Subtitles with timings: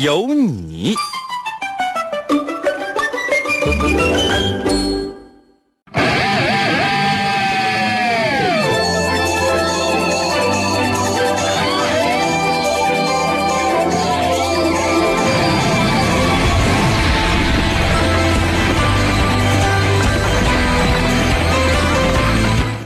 [0.00, 0.94] 有你。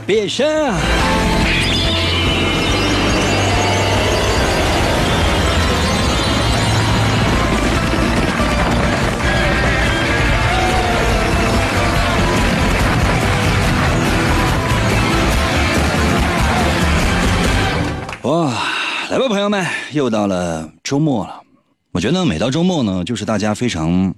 [0.05, 0.82] 变身啊！
[19.43, 21.43] 朋友们，又到了周末了。
[21.91, 24.15] 我觉得每到周末呢，就是大家非常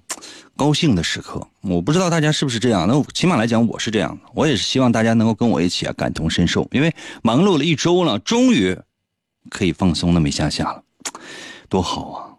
[0.55, 1.41] 高兴的时刻。
[1.61, 4.21] 我不知道大家是不是这样，那起码来讲，我是这样的。
[4.35, 6.67] 我也是希望大家能够跟我一起啊，感同身受。
[6.71, 8.77] 因为忙碌了一周了，终于
[9.49, 10.83] 可以放松那么一下下了，
[11.69, 12.29] 多好啊！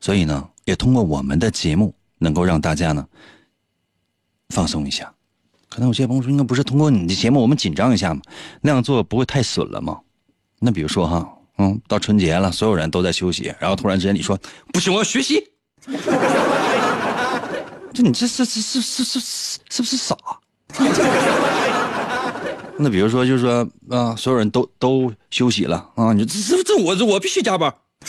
[0.00, 3.06] 所以呢，也通过我们的节目，能够让大家呢
[4.48, 5.12] 放松一下。
[5.68, 8.22] 可能有些朋友说，应该不是通过你的节目，我们紧张一下嘛？
[8.62, 10.00] 那样做不会太损了吗？
[10.58, 14.38] 那比如说哈，嗯，到春节了，所有人都在休息，然后突然之间你说
[14.72, 15.44] 不行，我要学习，
[17.92, 19.20] 这你这是是是是是
[19.68, 20.16] 是不是傻？
[22.78, 27.74] 那比如说就是说啊，所有人都都休息了啊，你这这这我我必须加班，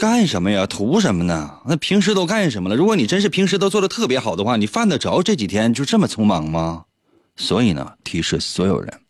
[0.00, 0.64] 干什么呀？
[0.66, 1.50] 图什么呢？
[1.66, 2.76] 那平时都干什么了？
[2.76, 6.84] 如果你真是平时都做的特别好的话，你犯得着这几天就这么匆忙吗？
[7.36, 9.00] 所以呢，提示所有人。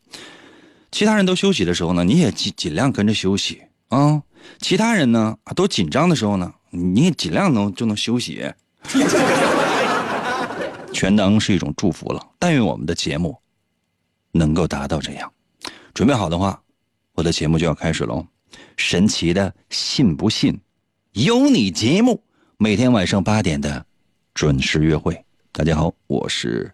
[0.93, 4.23] 其他人都休息的时候呢，你也尽尽量跟着休息啊。
[4.61, 8.45] 其他人呢都紧张的时候呢，你也尽量能就能休息。
[10.93, 12.23] 全当是一种祝福了。
[12.39, 13.35] 但愿我们的节目
[14.33, 15.33] 能够达到这样。
[15.95, 16.63] 准备好的话，
[17.15, 18.27] 我的节目就要开始喽。
[18.77, 20.61] 神奇的信不信？
[21.13, 22.23] 有你节目，
[22.59, 23.87] 每天晚上八点的
[24.35, 25.25] 准时约会。
[25.53, 26.71] 大家好，我是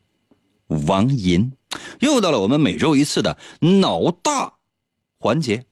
[0.86, 1.52] 王银。
[2.00, 4.52] 又到了我们每周一次的脑大
[5.18, 5.64] 环节，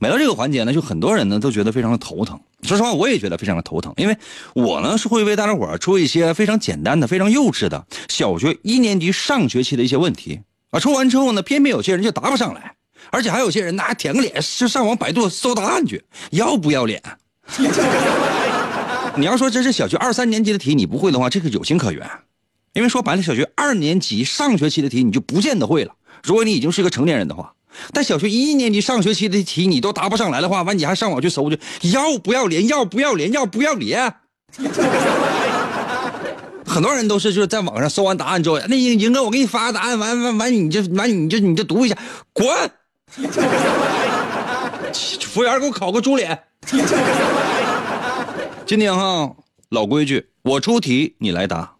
[0.00, 2.40] 每到这个环节呢，就很多人呢都觉得非常的头疼。
[2.62, 4.16] 说实话，我也觉得非常的头疼，因为
[4.52, 10.80] 我呢是会为大家伙出一些非常简单的、非常幼稚的小学一年级上学期的一些问题啊。
[10.80, 12.74] 出完之后呢，偏偏有些人就答不上来，
[13.12, 17.00] 而且还有些人拿舔个脸就上网百度搜答案去，要不要脸？
[19.16, 22.04] 你要说这是小学二三年级的题，你不会的话，这个有情可原。
[22.74, 25.94] 因为说白了，小学二年级上学期的题你就不见得会了。
[26.22, 27.52] 如果你已经是个成年人的话，
[27.92, 31.58] 但小学一年级上学期的题你都答不上来的话，完你还上网去搜去，
[31.92, 32.66] 要不要脸？
[32.68, 33.30] 要不要脸？
[33.32, 34.14] 要不要脸？
[36.66, 41.96] 很多人都是就是在网上搜完答案之后，那英英哥我给你发个答案，完完完你就完你就你就读一下，
[42.32, 42.46] 滚！
[45.22, 46.38] 服务员给我烤个猪脸。
[48.66, 49.34] 今天哈
[49.70, 51.77] 老规矩，我出题你来答。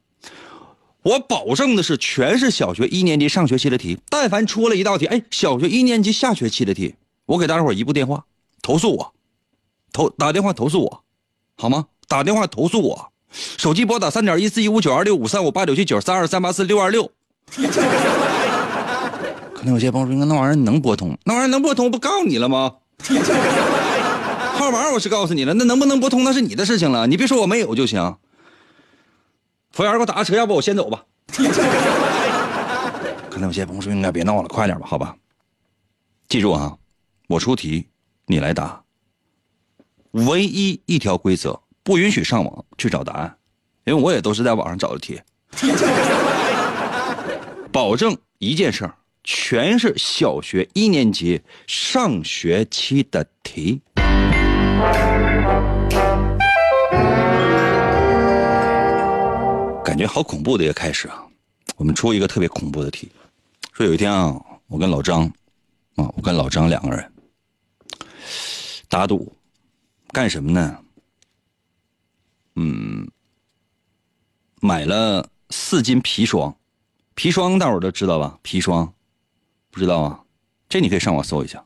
[1.09, 3.99] 我保证的是，全是小学一年级上学期的题。
[4.11, 8.27] 但凡出了一道题，哎，小学一年级下学期的题，我给大家伙一部电话，
[8.61, 9.15] 投诉我，
[9.91, 11.03] 投打电话投诉我，
[11.57, 11.87] 好吗？
[12.07, 13.11] 打电话投诉我，
[13.57, 17.11] 手机拨打三点一四一五九二六五三五八九七九三二三八四六二六。
[19.55, 21.17] 可能有些朋友说，那玩意儿能拨通？
[21.25, 21.91] 那玩意儿能拨通？
[21.91, 22.75] 不告你了吗？
[24.59, 28.17] 号码我是告诉你了，那能不能拨通那是你的事情了，你别说我没有就行。
[29.79, 31.05] 服务员，给我打个车，要不我先走吧。
[33.31, 35.15] 可能有些朋友说应该别闹了，快点吧，好吧。
[36.29, 36.77] 记住啊，
[37.29, 37.87] 我出题，
[38.27, 38.83] 你来答。
[40.11, 43.37] 唯一一条规则，不允许上网去找答案，
[43.85, 45.21] 因为我也都是在网上找的题。
[47.71, 53.81] 保证一件事儿，全是小学一年级上学期的题。
[59.99, 61.27] 觉好恐怖的一个开始啊！
[61.77, 63.11] 我们出一个特别恐怖的题，
[63.73, 65.25] 说有一天啊，我跟老张，
[65.97, 67.13] 啊，我跟老张两个人
[68.89, 69.37] 打赌，
[70.09, 70.79] 干什么呢？
[72.57, 73.09] 嗯，
[74.61, 76.57] 买了四斤砒霜，
[77.15, 78.39] 砒霜大伙都知道吧？
[78.43, 78.93] 砒霜
[79.71, 80.25] 不知道啊？
[80.69, 81.65] 这你可以上网搜一下。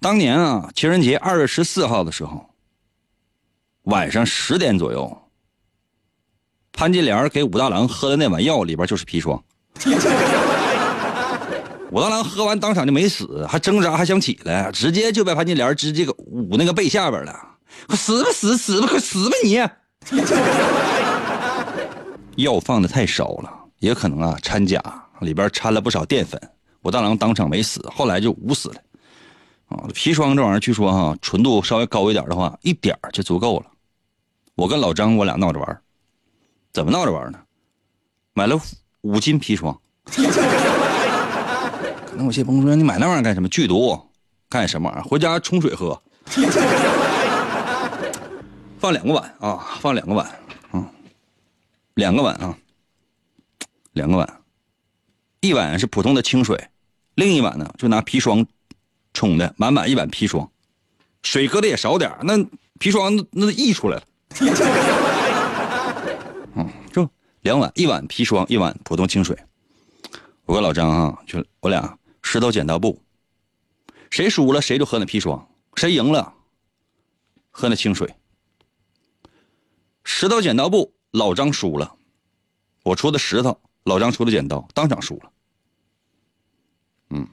[0.00, 2.50] 当年啊，情人节二月十四号的时候，
[3.82, 5.27] 晚上十点左右，
[6.78, 9.42] 潘金莲给武大郎喝的那碗药里边就是砒霜。
[11.90, 17.34] 武大郎喝完当场就没死，还挣扎还想起来，直接就被潘金莲直接捂那个背下边了。
[17.88, 19.60] 快死吧死死吧快死吧你！
[22.44, 24.80] 药放的太少了，也可能啊掺假，
[25.18, 26.40] 里边掺了不少淀粉。
[26.82, 28.76] 武大郎当场没死，后来就捂死了。
[29.66, 33.66] 啊，砒霜这玩意儿据说哈纯度稍微高一点的话，一点就足够了。
[34.54, 35.80] 我跟老张我俩闹着玩
[36.72, 37.38] 怎么闹着玩呢？
[38.34, 38.60] 买了
[39.00, 39.78] 五斤砒霜。
[42.06, 43.48] 可能有些朋友说你买那玩意儿干什么？
[43.48, 44.00] 剧毒，
[44.48, 45.04] 干什么玩意儿？
[45.04, 46.00] 回家冲水喝。
[48.78, 50.40] 放两个碗啊，放两个碗，
[50.72, 50.88] 嗯，
[51.94, 52.56] 两个碗啊，
[53.92, 54.40] 两个碗，
[55.40, 56.68] 一碗是普通的清水，
[57.16, 58.46] 另一碗呢就拿砒霜
[59.12, 60.48] 冲的，满满一碗砒霜，
[61.22, 62.38] 水搁的也少点那
[62.78, 64.02] 砒霜那那溢出来了。
[67.42, 69.38] 两碗，一碗砒霜，一碗普通清水。
[70.44, 73.00] 我跟老张啊，就我俩石头剪刀布，
[74.10, 76.34] 谁输了谁就喝那砒霜，谁赢了
[77.50, 78.14] 喝那清水。
[80.04, 81.96] 石头剪刀布，老张输了，
[82.82, 85.32] 我出的石头，老张出的剪刀，当场输了。
[87.10, 87.28] 嗯，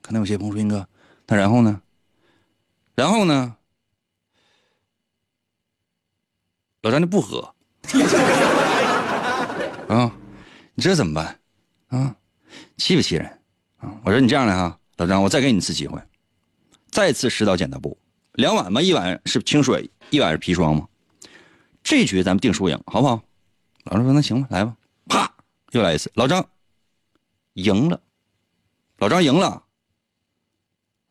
[0.00, 0.88] 可能有些朋友说：“英哥，
[1.26, 1.80] 那然后呢？
[2.94, 3.56] 然后呢？
[6.82, 7.54] 老张就不喝
[9.96, 10.12] 啊？
[10.74, 11.38] 你这怎么办
[11.88, 12.16] 啊？
[12.78, 13.26] 气不气人
[13.78, 13.92] 啊？
[14.04, 16.00] 我说你这样的哈，老张，我再给你一次机会，
[16.90, 17.98] 再次石头剪刀布，
[18.32, 20.88] 两碗嘛，一碗是清水，一碗是砒霜嘛。”
[21.84, 23.22] 这局咱们定输赢，好不好？
[23.84, 24.76] 老张说：“那行吧，来吧。”
[25.08, 25.34] 啪，
[25.72, 26.10] 又来一次。
[26.14, 26.48] 老张
[27.54, 28.00] 赢了，
[28.98, 29.62] 老张赢了。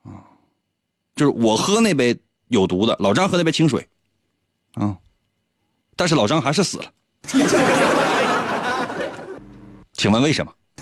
[0.04, 0.26] 啊，
[1.16, 2.18] 就是我喝那杯
[2.48, 3.88] 有毒的，老张喝那杯清水。
[4.74, 4.98] 啊，
[5.96, 6.94] 但是老张还是死了。
[10.02, 10.52] 请问为什么？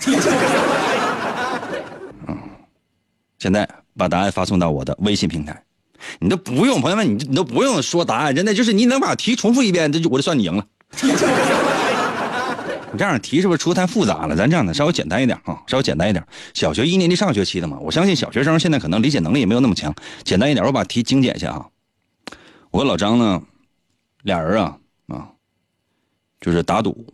[2.26, 2.38] 嗯，
[3.38, 5.62] 现在把答案发送到我的微信平台。
[6.20, 10.66] 你都不用，朋友们，你你都不用说答案，真的就是你能把题重复一遍，这就我就算你赢了。
[12.92, 14.34] 你这样题是不是出太复杂了？
[14.34, 16.26] 咱这样的稍微简单一点啊，稍微简单一点。
[16.54, 19.94] 小学一年级上学期的嘛，我相信小学生现在可能理解能力也没有那么强，
[20.24, 21.66] 简单一点，我把题精简一下啊。
[22.70, 23.42] 我跟老张呢，
[24.22, 24.78] 俩人啊
[25.08, 25.28] 啊，
[26.40, 27.06] 就是打赌，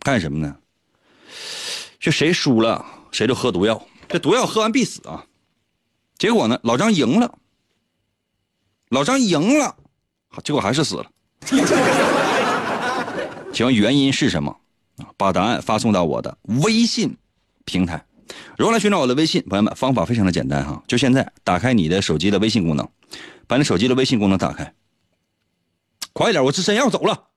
[0.00, 0.54] 干什么呢？
[2.02, 5.24] 就谁输了谁就喝毒药，这毒药喝完必死啊。
[6.18, 7.38] 结果呢，老张赢了。
[8.88, 9.76] 老张赢了，
[10.42, 11.06] 结果还是死了。
[13.54, 14.56] 请问原因是什么？
[15.16, 17.16] 把答案发送到我的微信
[17.64, 18.04] 平台。
[18.58, 19.40] 如何来寻找我的微信？
[19.48, 22.88] 朋友们，方法非常的简单哈，就现在打开你的手机的微信功能，
[23.46, 24.74] 把你手机的微信功能打开。
[26.12, 27.28] 快点，我这真要走了。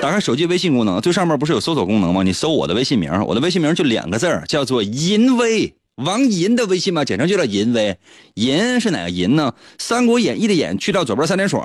[0.00, 2.22] 打开手机微信功能，最上面不是有搜索功能吗？
[2.22, 5.74] 你搜我的微信名，我的微信名就两个字叫做“淫威”。
[5.96, 7.96] 王银的微信嘛，简称就叫银威。
[8.34, 9.54] 银是哪个银呢？
[9.78, 11.58] 《三国演义》的演去掉左边三点水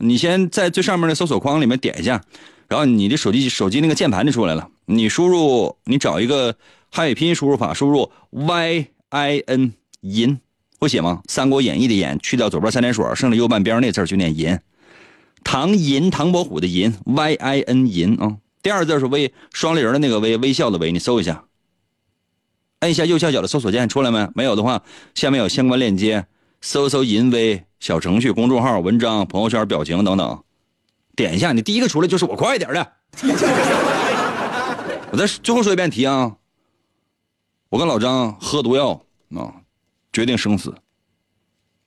[0.00, 2.20] 你先在最上面的搜索框里面点一下，
[2.68, 4.68] 然后你的手机手机那个键盘就出来了。
[4.84, 6.54] 你输入，你找一个
[6.90, 9.72] 汉语拼音输入法，输入 y i n
[10.02, 10.38] 银，
[10.78, 11.20] 会写吗？
[11.32, 14.58] 《三国演义》的演去掉左边三点水剩下右半边那字就念银。
[15.44, 18.36] 唐银，唐伯虎的银，y i n 银啊。
[18.62, 21.44] 第二个字是微，双立人的那个微，微笑的微，你搜一下。
[22.80, 24.28] 按一下右下角的搜索键，出来没？
[24.34, 24.82] 没有的话，
[25.14, 26.26] 下面有相关链接，
[26.60, 30.42] 搜搜“淫威”小程序、公众号、文章、朋友圈、表情等等，
[31.16, 32.92] 点一下，你第一个出来就是我，快点的。
[35.10, 36.36] 我再最后说一遍题啊，
[37.70, 39.00] 我跟老张喝毒药
[39.34, 39.54] 啊，
[40.12, 40.74] 决定生死。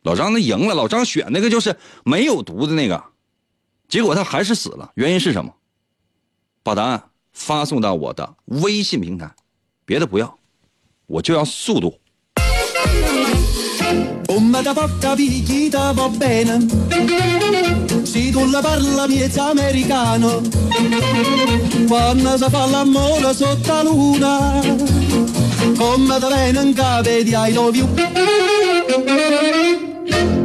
[0.03, 3.03] 老张那赢了，老张选那个就是没有毒的那个，
[3.91, 4.89] 结果他还是死了。
[4.95, 5.53] 原因是什么？
[6.63, 9.29] 把答案发送到我的微信平台。
[9.85, 10.33] 别的不要。
[11.07, 11.93] 我就要速度。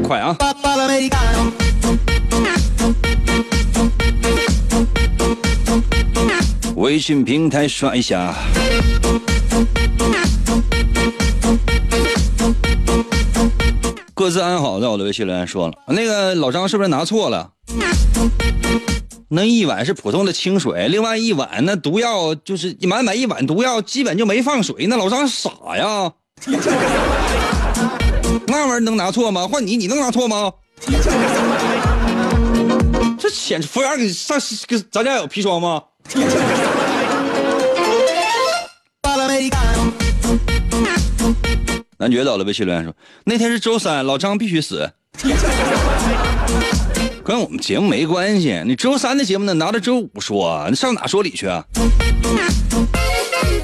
[0.03, 0.37] 快啊
[6.77, 8.35] 微信平台刷一下。
[14.15, 17.51] 各自安好，在我的微信留言说了，那个老张是不是拿错了？
[19.29, 24.87] 那一碗是普通的清水，另外一碗那毒药就是满满一碗毒药，基本就没放水。
[24.87, 26.13] 那老张傻呀？
[28.47, 29.47] 那玩意儿能拿错吗？
[29.49, 30.53] 换你，你能拿错吗？
[33.31, 35.83] 先服务员给上给咱家有砒霜吗？
[41.99, 42.95] 男爵到了，微信留言说
[43.25, 44.91] ：“那天是周三，老张必须死。”
[47.25, 51.65] 跟我们节目没关系，你周三的节目呢，拿到周五说，你上哪说理去啊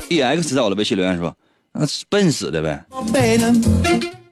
[0.08, 1.36] ？E X 在我的微信留言说
[1.72, 2.84] ：“那笨死的呗，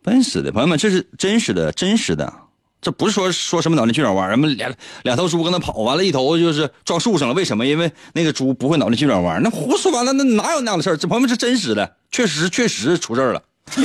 [0.02, 2.32] 笨死的。”朋友们，这是真实的，真实的，
[2.80, 4.72] 这不是说说什么脑筋急转弯，什么两
[5.02, 7.34] 两头猪跟那跑，完了，一头就是撞树上了。
[7.34, 7.66] 为什么？
[7.66, 10.96] 因为那个猪不会脑筋急转弯，那胡说完了，那哪有那样的事儿？
[10.96, 13.42] 这朋友们是真实的，确实确实出事儿了。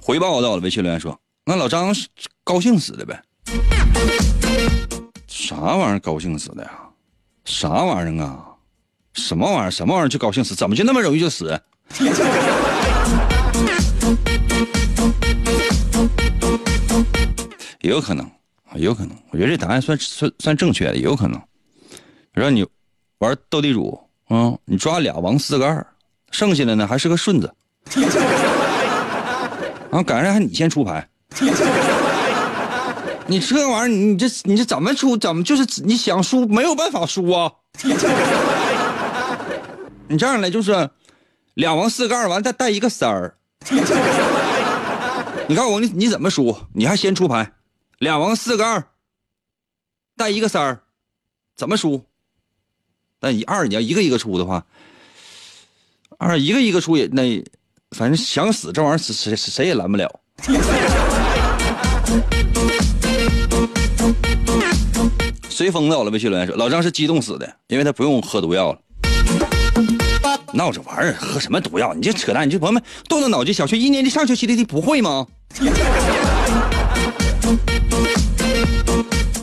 [0.00, 2.06] 回报到了，微信留言说：“那老张是
[2.44, 3.22] 高兴死的呗？
[5.26, 6.70] 啥玩意儿高兴死的呀？
[7.44, 8.44] 啥玩意儿啊？
[9.14, 9.70] 什么玩意儿？
[9.70, 10.54] 什么玩意儿就高兴死？
[10.54, 11.58] 怎么就那么容易就死？
[17.80, 18.24] 也有可能，
[18.76, 19.16] 也有可能。
[19.30, 21.40] 我觉得这答案算算算正确的，也有可能。
[22.32, 22.66] 让你
[23.18, 24.00] 玩斗地主。”
[24.30, 25.86] 嗯，你抓俩王四个二，
[26.30, 27.54] 剩下的呢还是个顺子，
[29.90, 31.06] 啊，赶上还你先出牌，
[33.26, 35.18] 你这玩意儿，你这你这怎么出？
[35.18, 37.52] 怎么就是你想输没有办法输啊？
[40.08, 40.88] 你这样来就是
[41.52, 43.36] 俩王四个二，完再带一个三儿，
[45.52, 46.56] 你告诉我你你怎么输？
[46.72, 47.52] 你还先出牌，
[47.98, 48.86] 俩王四个二，
[50.16, 50.84] 带一个三儿，
[51.54, 52.06] 怎么输？
[53.20, 54.64] 那一二你要一个一个出的话，
[56.16, 57.44] 二一个一个出也那，
[57.90, 60.20] 反正想死这玩意儿谁谁谁也拦不了。
[65.50, 68.80] 随风到了，微信留言说：“老张是激动死的，因为他不用喝毒药了。”
[70.54, 71.92] 闹着玩儿喝什么毒药？
[71.92, 72.46] 你这扯淡！
[72.46, 75.26] 你这朋友们动动脑筋，小学一年级上学期的题不会吗？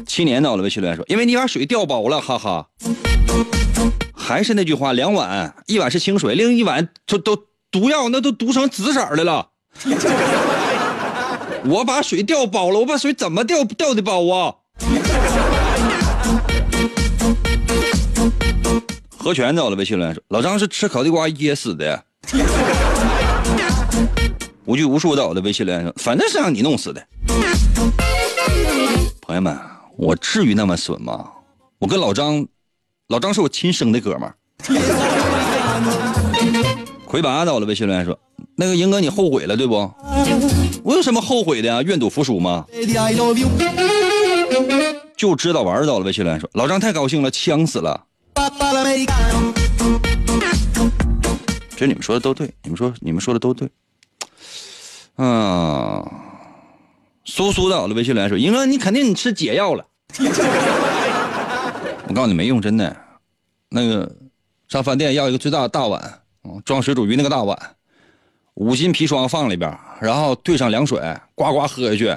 [0.06, 2.68] 七年到了，微信留言说：“因为你把水调薄了，哈哈。”
[4.14, 7.38] 还是那句话，两碗，一碗是清水，另一碗都都
[7.72, 9.48] 毒药，那都毒成紫色的了。
[11.66, 14.56] 我把水调包了，我把水怎么调调的包啊？
[19.18, 22.04] 何泉走了，微信留言说：“老张是吃烤地瓜噎死的。”
[24.70, 27.04] 无拘无束的我的微信留言说：“反正是让你弄死的。”
[29.20, 29.58] 朋友们，
[29.98, 31.28] 我至于那么损吗？
[31.80, 32.46] 我跟老张。
[33.08, 34.36] 老张是我亲生的哥们儿。
[37.04, 38.16] 魁拔到了，微信留言说
[38.56, 39.92] ：“那个英哥，你后悔了对不？
[40.84, 41.82] 我有什么后悔的呀？
[41.82, 42.64] 愿赌服输吗？
[45.18, 48.06] 就知道玩到了。”微信留言说：“老张太高兴了，呛死了。”
[51.76, 53.68] 这你们说的都对，你们说你们说的都对。
[55.22, 56.02] 嗯，
[57.26, 59.86] 苏苏到了，微信来说：“英哥，你肯定你吃解药了。
[62.08, 62.96] ”我告诉你没用，真的，
[63.68, 64.10] 那个
[64.70, 66.22] 上饭店要一个最大的大碗，
[66.64, 67.60] 装水煮鱼那个大碗，
[68.54, 70.98] 五斤砒霜放里边，然后兑上凉水，
[71.36, 72.16] 呱呱喝下去，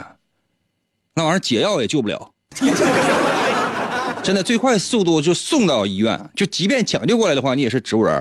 [1.17, 2.31] 那玩意儿解药也救不了，
[4.23, 8.15] 真的最快速度就送到医院，就即便抢救过来的话，你也是植物人。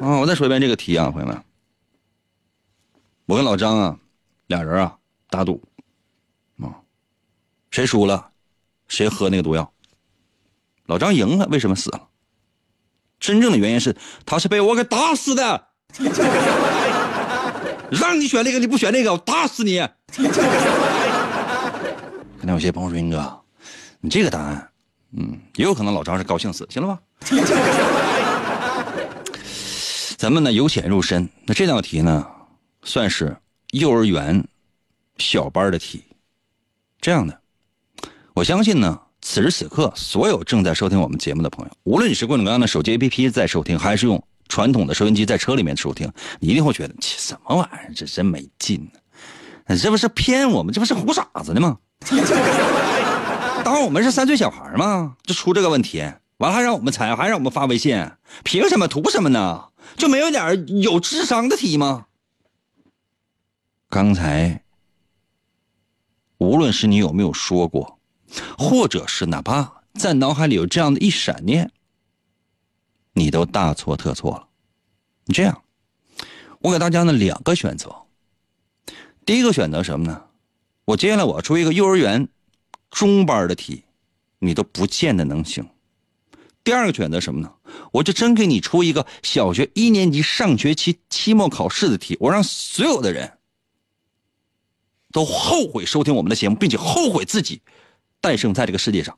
[0.00, 1.40] 啊， 我再说一遍这个题啊，朋友们，
[3.32, 3.96] 我跟老张啊，
[4.48, 4.94] 俩人啊
[5.30, 5.58] 打赌，
[6.60, 6.68] 啊，
[7.70, 8.28] 谁输了？
[8.88, 9.72] 谁喝那个毒药？
[10.84, 12.08] 老张赢了，为什么死了？
[13.18, 13.96] 真正的原因是
[14.26, 15.68] 他是被我给打死的。
[17.90, 19.78] 让你选那个，你不选那个，我打死你！
[22.38, 23.40] 可能有些朋友说：“英哥，
[24.02, 24.70] 你这个答案，
[25.16, 27.00] 嗯，也有可能老张是高兴死，行了吧？”
[30.18, 32.26] 咱们呢由浅入深，那这道题呢
[32.84, 33.36] 算是
[33.72, 34.44] 幼儿园
[35.18, 36.04] 小班的题，
[37.00, 37.40] 这样的。
[38.34, 46.10] 我相信呢，此时此刻，所有正在收听我们节目的朋友，无论你是各种各样的手机 APP 在收听，还是用传统的收音机在车里面收听，
[46.40, 48.90] 你一定会觉得，什么玩意儿，这真没劲
[49.66, 49.76] 呢！
[49.76, 51.78] 这不是骗我们，这不是唬傻子呢吗？
[53.64, 55.14] 当我们是三岁小孩吗？
[55.24, 56.00] 就出这个问题，
[56.38, 58.10] 完了还让我们猜，还让我们发微信，
[58.42, 58.88] 凭什么？
[58.88, 59.66] 图什么呢？
[59.96, 62.06] 就没有点有智商的题吗？
[63.92, 64.64] 刚才，
[66.38, 67.98] 无论是你有没有说过。
[68.56, 71.70] 或者是哪怕在脑海里有这样的一闪念，
[73.12, 74.48] 你都大错特错了。
[75.26, 75.62] 你这样，
[76.60, 77.94] 我给大家呢两个选择。
[79.26, 80.24] 第一个选择什么呢？
[80.86, 82.26] 我接下来我要出一个幼儿园
[82.90, 83.84] 中班的题，
[84.38, 85.68] 你都不见得能行。
[86.64, 87.52] 第二个选择什么呢？
[87.92, 93.36] 我就真给你出一个小学一年级上学期期末考试的题，我让所有的人
[95.12, 97.60] 都后悔收听我们的节目，并且后悔自己
[98.20, 99.16] 诞生在这个世界上。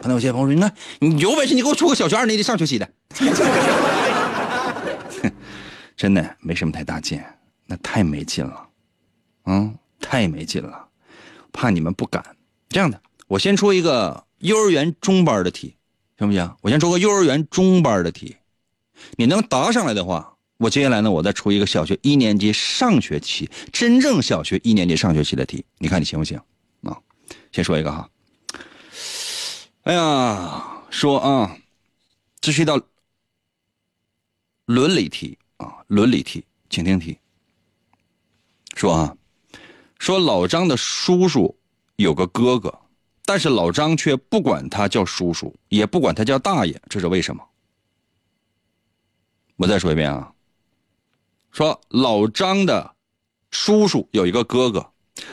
[0.00, 2.90] 可能有些朋友说：“你看，你有本事你给我出个小学二年级上学期的。
[5.96, 7.22] ”真的没什么太大劲，
[7.66, 8.66] 那太没劲了，
[9.44, 10.88] 嗯，太没劲了，
[11.52, 12.24] 怕你们不敢。
[12.68, 15.76] 这样的，我先出一个幼儿园中班的题，
[16.18, 16.52] 行不行？
[16.62, 18.36] 我先出个幼儿园中班的题，
[19.16, 20.31] 你能答上来的话，
[20.62, 26.38] 我接下来呢，我再出一个小学一年级上学期真正小学一年级上学期的题，你看你行不行？
[26.82, 26.96] 啊，
[27.50, 28.08] 先说一个哈。
[29.82, 31.56] 哎呀，说啊，
[32.40, 32.80] 这是一道
[34.66, 35.36] 伦理题。
[35.56, 37.18] 啊，伦理题，请听题。
[38.76, 39.16] 说啊，
[39.98, 41.56] 说老张的叔叔
[41.96, 42.72] 有个哥哥，
[43.24, 47.44] 但是老张却不管他叫叔叔，也不管他叫大爷，这是为什么？
[49.56, 50.32] 我再说一遍啊。
[51.52, 52.94] 说老张的
[53.50, 54.90] 叔叔有一个哥哥，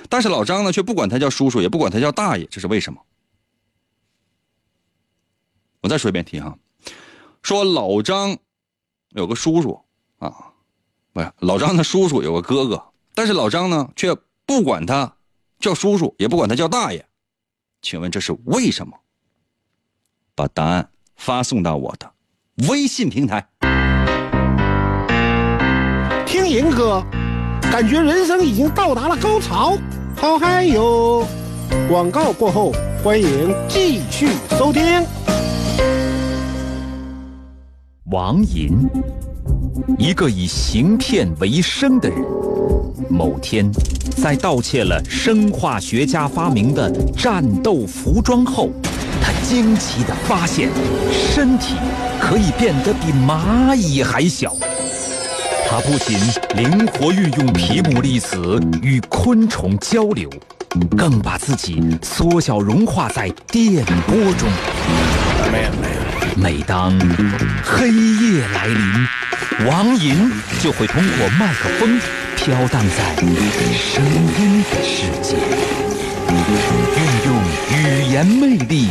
[0.07, 3.01] 但是老张呢却不管他叫叔叔，也不管他叫大爷，这是为什么？
[5.81, 6.57] 我再说一遍题哈。
[7.41, 8.37] 说老张
[9.09, 9.83] 有个叔叔。
[10.19, 10.51] 啊，
[11.13, 14.13] 不是老张的叔叔有个哥哥，但是老张呢却
[14.45, 15.15] 不管他
[15.59, 17.07] 叫叔叔，也不管他叫大爷，
[17.81, 18.99] 请问这是为什么？
[20.35, 22.13] 把答案发送到我的
[22.67, 23.49] 微信平台。
[26.49, 27.03] 银哥，
[27.71, 29.77] 感觉人生已经到达了高潮，
[30.15, 31.23] 好嗨哟！
[31.87, 32.71] 广告过后，
[33.03, 34.83] 欢迎继续收听。
[38.05, 38.89] 王银。
[39.99, 42.19] 一个以行骗为生的人，
[43.09, 43.71] 某天，
[44.17, 48.69] 在盗窃了生化学家发明的战斗服装后，
[49.21, 50.69] 他惊奇地发现，
[51.11, 51.75] 身体
[52.19, 54.55] 可以变得比蚂蚁还小。
[55.71, 56.17] 他不仅
[56.55, 60.27] 灵活运用皮姆粒子与昆虫交流，
[60.97, 64.49] 更把自己缩小融化在电波中。
[66.35, 66.91] 每当
[67.63, 72.01] 黑夜来临，王银就会通过麦克风
[72.35, 73.15] 飘荡在
[73.77, 75.35] 声音的世界，
[76.97, 77.37] 运用
[77.77, 78.87] 语言魅力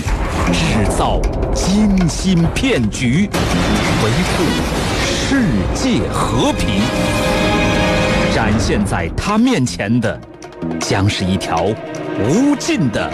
[0.53, 1.21] 制造
[1.53, 3.29] 精心骗局，
[4.05, 4.45] 维护
[5.31, 6.81] 世界和平。
[8.35, 10.19] 展现在他面前的，
[10.81, 11.67] 将是一条
[12.19, 13.11] 无尽的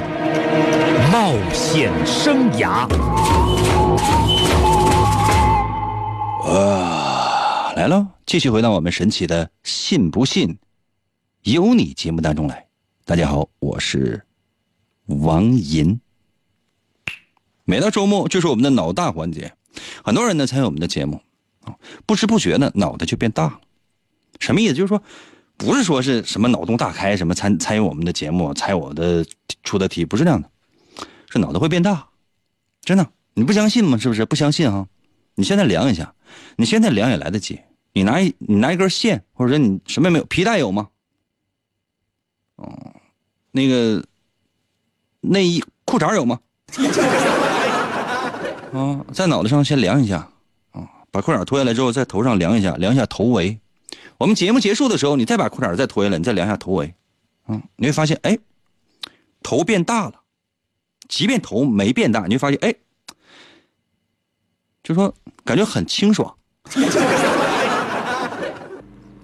[1.10, 2.86] 冒险生涯。
[6.48, 8.06] 啊，来了！
[8.24, 10.56] 继续回到我们神奇的“信不信
[11.42, 12.64] 由你”节目当中来。
[13.04, 14.24] 大家好，我是
[15.06, 16.00] 王银。
[17.64, 19.52] 每到周末就是我们的脑大环节，
[20.04, 21.20] 很多人呢参与我们的节目
[21.64, 21.74] 啊，
[22.06, 23.60] 不知不觉呢脑袋就变大了。
[24.40, 24.74] 什么意思？
[24.74, 25.02] 就是说，
[25.56, 29.24] 不是说是什么脑洞大开，什么参参与我们的节目，猜我的
[29.62, 30.50] 出的题，不是这样的，
[31.30, 32.06] 是脑袋会变大，
[32.82, 33.06] 真的。
[33.34, 33.98] 你不相信吗？
[33.98, 34.24] 是不是？
[34.24, 34.86] 不相信啊？
[35.34, 36.14] 你现在量一下。
[36.56, 37.60] 你现在量也来得及，
[37.92, 40.88] 你拿一你拿一根线，或者说你什么也没有，皮带有吗？
[42.56, 42.94] 哦，
[43.52, 44.04] 那个
[45.20, 46.40] 内衣裤衩有吗？
[48.72, 50.28] 啊， 在脑袋上先量一下，
[51.14, 53.60] 把裤衩脱下来之后，在头上量一下，量一下头围。
[54.18, 56.92] 我们节目结束的时候，你再把裤衩再脱下来，你再量一下头围，
[57.46, 58.36] 嗯，你会发现，哎，
[59.40, 60.22] 头变大了。
[61.08, 62.74] 即便头没变大，你会发现，哎。
[64.82, 66.36] 就说感觉很清爽，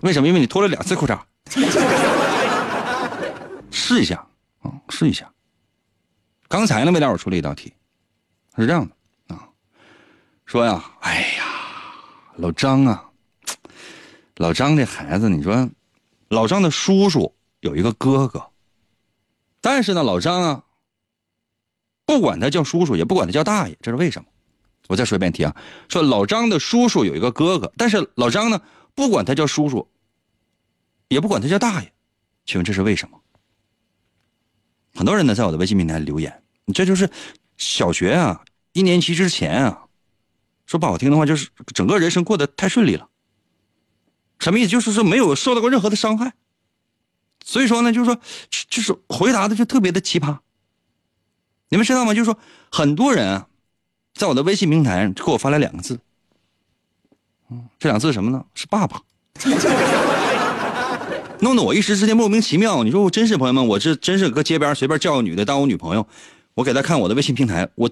[0.01, 0.29] 为什么？
[0.29, 1.19] 因为你脱了两次裤衩。
[3.73, 4.25] 试一下
[4.61, 5.29] 啊，试一下。
[6.47, 7.73] 刚才呢，为大伙出了一道题，
[8.57, 9.49] 是这样的啊，
[10.47, 11.45] 说呀，哎呀，
[12.41, 13.11] 老张啊，
[14.37, 15.69] 老张这孩子，你说，
[16.29, 18.51] 老张的叔叔有一个哥哥，
[19.61, 20.65] 但是呢，老张啊，
[22.07, 24.29] 不管他叫叔叔，也不管他叫大爷，这是为什么？
[24.89, 25.55] 我再说一遍题啊，
[25.89, 28.61] 说老张的叔叔有一个哥哥，但是老张呢，
[28.95, 29.87] 不管他叫叔叔，
[31.09, 31.93] 也不管他叫大爷，
[32.47, 33.21] 请问这是为什么？
[34.95, 37.09] 很多人呢在我的微信平台留言，这就是
[37.59, 39.85] 小学啊一年级之前啊，
[40.71, 43.09] 说不好听的话就是整个人生过得太顺利了，
[44.39, 44.69] 什么意思？
[44.69, 46.33] 就是说没有受到过任何的伤害，
[47.45, 48.21] 所以说呢，就是说
[48.69, 50.39] 就是回答的就特别的奇葩。
[51.71, 52.15] 你们知道吗？
[52.15, 52.39] 就是说
[52.71, 53.45] 很多人。
[54.13, 55.99] 在我的微信平台上给我发来两个字，
[57.49, 58.45] 嗯，这两个字什么呢？
[58.55, 59.01] 是爸爸，
[61.41, 62.83] 弄得我一时之间莫名其妙。
[62.83, 66.07] 你说我真是朋友们，我这真是搁街边随便叫个女的当我女朋友，
[66.55, 67.89] 我给她看我的微信平台，我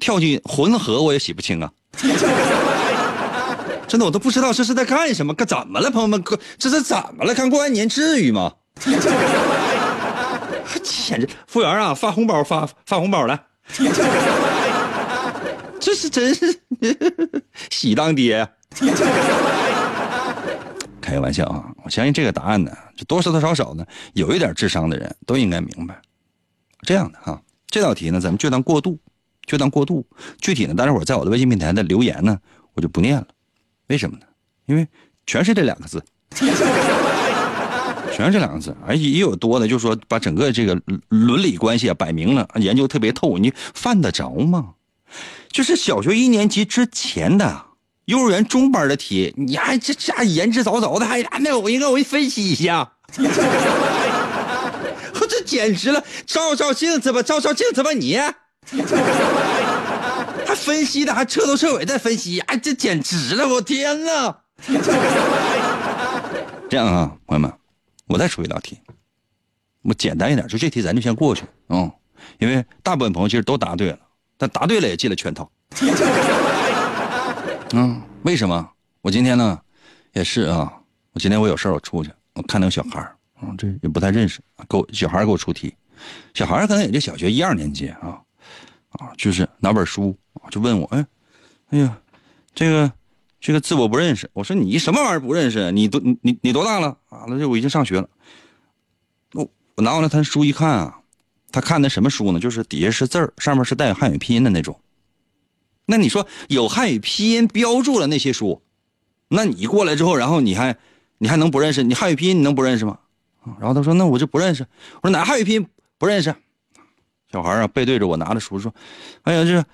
[0.00, 1.70] 跳进浑河我也洗不清啊。
[3.86, 6.20] 真的我都不知道这是在干什么，干怎么了，朋友们？
[6.22, 7.34] 哥，这是怎么了？
[7.34, 8.52] 刚过完年至于吗？
[10.82, 13.38] 简直，服务员啊，发红包发发红包来。
[15.78, 16.60] 这是真是
[17.70, 18.48] 喜当爹。
[21.00, 21.64] 开个玩笑啊！
[21.84, 26.00] 我相信这个答案呢，就多多少少呢，有一点智商的人都应该明白。
[26.82, 28.98] 这样的哈，这道题呢，咱们就当过渡，
[29.46, 30.06] 就当过渡。
[30.40, 32.38] 具体呢，大家伙在我的微信平台的留言呢，
[32.74, 33.26] 我就不念了。
[33.88, 34.24] 为什么呢？
[34.66, 34.86] 因为
[35.26, 36.02] 全是这两个字，
[38.12, 38.76] 全是这两个字。
[38.86, 44.74] 而且也有多的，就是说把整个这个伦理关系啊摆明了，研究特别透，你犯得着吗？
[45.50, 47.66] 就是小学一年级之前的。
[48.06, 52.92] 幼儿园中班的题，你还这这言之凿凿的，还那我应该我给你分析一下。
[53.16, 53.24] 我
[55.26, 58.20] 这简直了，照照镜子吧，照照镜子吧，你
[60.46, 64.38] 还分析的，还彻头彻尾在分析，哎，这简直了，我天哪！
[66.68, 67.52] 这样啊，朋友们，
[68.06, 68.78] 我再出一道题，
[69.82, 71.90] 我简单一点，就这题咱就先过去，嗯，
[72.38, 73.98] 因为大部分朋友其实都答对了，
[74.36, 75.50] 但答对了也进了圈套。
[77.72, 78.68] 嗯，为什么？
[79.02, 79.58] 我今天呢，
[80.12, 80.72] 也是啊。
[81.12, 83.08] 我今天我有事我出去，我看那个小孩
[83.40, 85.74] 嗯，这也不太认识，给我小孩给我出题，
[86.34, 88.20] 小孩可能也就小学一二年级啊，
[88.98, 90.16] 啊，就是拿本书
[90.50, 91.06] 就问我，哎，
[91.70, 91.98] 哎呀，
[92.54, 92.92] 这个
[93.40, 94.30] 这个字我不认识。
[94.32, 95.72] 我说你什么玩意儿不认识？
[95.72, 96.96] 你都你你多大了？
[97.08, 98.08] 啊，那就我已经上学了。
[99.32, 101.00] 我我拿过来他书一看啊，
[101.50, 102.38] 他看的什么书呢？
[102.38, 104.78] 就是底下是字儿，上面是带有汉语拼音的那种。
[105.86, 108.62] 那你说有汉语拼音标注了那些书，
[109.28, 110.76] 那你过来之后，然后你还
[111.18, 111.82] 你还能不认识？
[111.82, 112.98] 你汉语拼音你能不认识吗？
[113.60, 114.66] 然后他说：“那我就不认识。”
[115.02, 115.66] 我说：“哪汉语拼音
[115.98, 116.34] 不认识？”
[117.34, 118.72] 小孩啊，背对着我拿着书说
[119.22, 119.64] ：“哎呀，这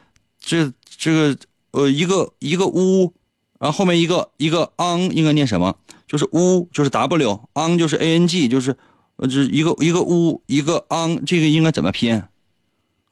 [0.40, 1.36] 这这个
[1.72, 3.12] 呃，一个一个乌，
[3.58, 5.76] 然后后面一个一个昂，应该念什么？
[6.08, 8.74] 就是乌，就是 w，昂就是 a n g，就是
[9.16, 12.22] 呃，这一个一个乌，一个昂，这个应该怎么拼？”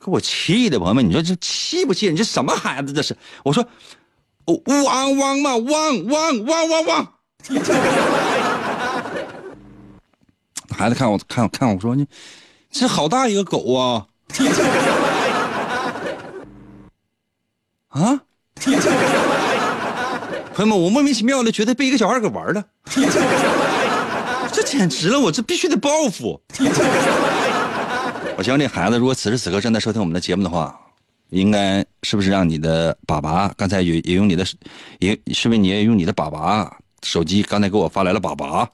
[0.02, 2.08] 给我气的朋友们，你说这气不气？
[2.08, 2.94] 你这什么孩子？
[2.94, 3.68] 这是我说，
[4.46, 7.12] 汪汪嘛，汪汪汪汪汪！
[10.70, 12.06] 孩子看我看看我说你，
[12.70, 14.07] 这好大一个狗啊！
[17.88, 18.20] 啊！
[20.54, 22.64] 朋友们，我莫名其妙的觉得被一个小孩给玩了，
[24.52, 25.20] 这简直了！
[25.20, 26.40] 我这必须得报复。
[28.36, 30.78] 我希望这孩子，如果此时此刻正在收听我们的节目的话，
[31.30, 34.44] 应该是不是让你的爸爸刚才也也用你的，
[34.98, 38.68] 也是不是你也用你的爸爸手机刚才给我发来了爸爸，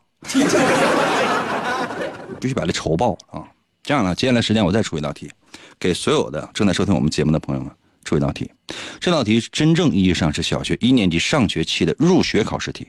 [2.41, 3.45] 必须把这仇报啊！
[3.85, 5.31] 这样呢，接下来时间我再出一道题，
[5.79, 7.71] 给所有的正在收听我们节目的朋友们
[8.03, 8.51] 出一道题。
[8.99, 12.89] 这道题真正意义上是小学一年级上学期的入学考试题，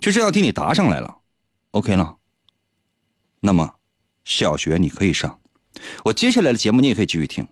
[0.00, 1.18] 就这道题你答上来了
[1.70, 2.16] ，OK 了，
[3.38, 3.74] 那么
[4.24, 5.38] 小学你可以上。
[6.04, 7.46] 我接下来的节目你也可以继续听。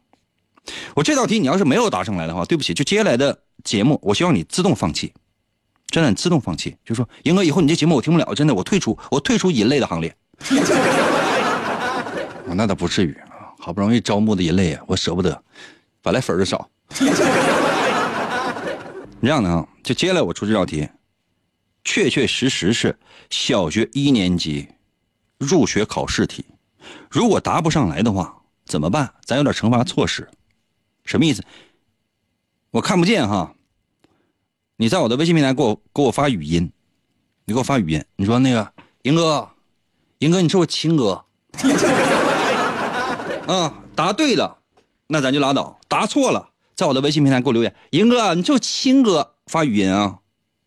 [0.96, 5.12] 我这道题你要是没有答上来的话，对不起，就接下来的节目，我希望你自动放弃，
[5.86, 10.16] 真的你自动放弃，就说英哥以后你这节目我听不了，真的我退出，我退出银类的行列。
[12.46, 15.42] 那倒不至于啊，好不容易招募的银类啊，我舍不得，
[16.02, 16.68] 本来粉就少。
[19.22, 20.88] 这样的啊，就接下来我出这道题，
[21.84, 22.98] 确确实实是
[23.30, 24.68] 小学一年级
[25.38, 26.44] 入学考试题。
[27.08, 29.14] 如果答不上来的话，怎么办？
[29.24, 30.28] 咱有点惩罚措施，
[31.04, 31.42] 什么意思？
[32.72, 33.54] 我看不见哈。
[34.76, 36.72] 你在我的微信平台给我给我发语音，
[37.44, 39.48] 你给我发语音，你说那个英哥，
[40.18, 41.24] 英哥，你是我亲哥。
[43.46, 44.58] 啊，答对了，
[45.08, 50.18] 那咱就拉倒；答错了，在我的微信平台给我留言，英哥，你就亲哥，发语音啊。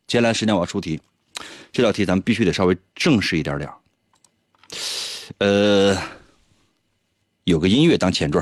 [0.08, 1.02] 接下来时间我要出题，
[1.72, 3.70] 这道题咱们必须得稍微正式一点点。
[5.40, 5.98] 呃，
[7.46, 8.40] 有个音乐当前缀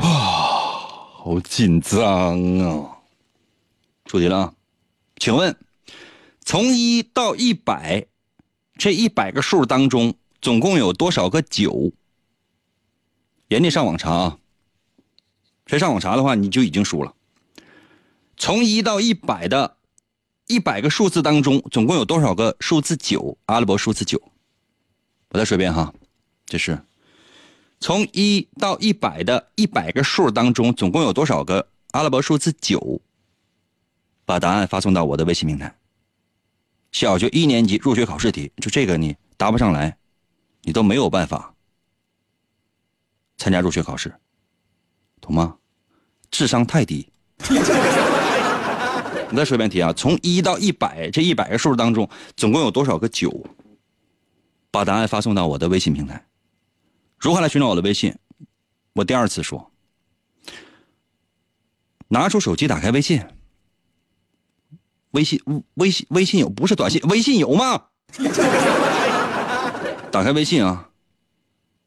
[0.00, 0.06] 啊，
[1.16, 2.98] 好紧张啊！
[4.04, 4.52] 出题了啊，
[5.16, 5.56] 请问，
[6.44, 8.06] 从一到一百，
[8.82, 11.92] 这一百个数当中，总共有多少个九？
[13.46, 14.38] 人家上网查啊，
[15.66, 17.14] 谁上网查的话，你就已经输了。
[18.36, 19.76] 从一到一百的。
[20.48, 23.38] 一百个数字当中，总共有多少个数字九？
[23.46, 24.20] 阿拉伯数字九。
[25.28, 25.94] 我再说一遍哈，
[26.44, 26.82] 这是
[27.78, 33.00] 从一到一百的一百个数当中，总共有多少个阿拉伯数字九？
[34.24, 35.72] 把答案发送到我的微信平台。
[36.92, 39.96] 小学一年级入学考试题，就这个你答不上来，
[40.62, 41.54] 你都没有办法
[43.38, 44.14] 参加入学考试，
[45.20, 45.56] 懂吗？
[46.30, 47.10] 智商太低。
[49.30, 53.44] 我再说一遍题啊，从一到一百这一百个数当中，总共有多少个九？
[54.70, 56.26] 把答案发送到我的微信平台。
[57.18, 58.14] 如何来寻找我的微信？
[58.92, 59.72] 我第二次说，
[62.08, 63.22] 拿出手机，打开微信。
[65.12, 65.40] 微信
[65.74, 67.80] 微信微信有不是短信，微信有吗？
[70.10, 70.90] 打开微信啊，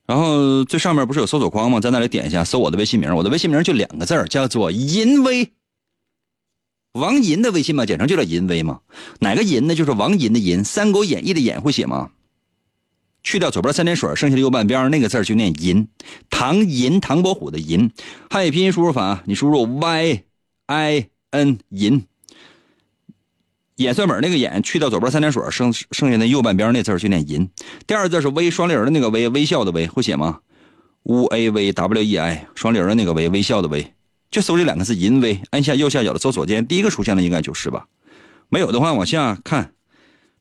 [0.07, 1.79] 然后最上面不是有搜索框吗？
[1.79, 3.15] 在那里点一下，搜我的微信名。
[3.15, 5.51] 我的微信名就两个字叫做银威。
[6.93, 8.79] 王银的微信嘛，简称就叫银威嘛。
[9.19, 9.75] 哪个银呢？
[9.75, 12.09] 就是王银的银，《三国演义》的演会写吗？
[13.21, 15.88] 去掉左边三点水，剩下的右半边那个字就念银。
[16.29, 17.91] 唐银，唐伯虎的银。
[18.29, 20.23] 汉语拼音输入法，你输入 y
[20.67, 22.05] i n 银。
[23.77, 27.49] 演算本那个演去掉左边三点水，剩剩下那右半边那字就念银。
[27.85, 30.39] 第二字是微双立人的那个微，微笑的微，会写吗
[31.03, 33.93] ？w a v w e i 双立人的那个微，微笑的微。
[34.31, 37.85] 就搜这两个字“淫威”，按下右下角的搜索键，第一个出现的应该就是吧？
[38.49, 39.71] 没有的话，往下看，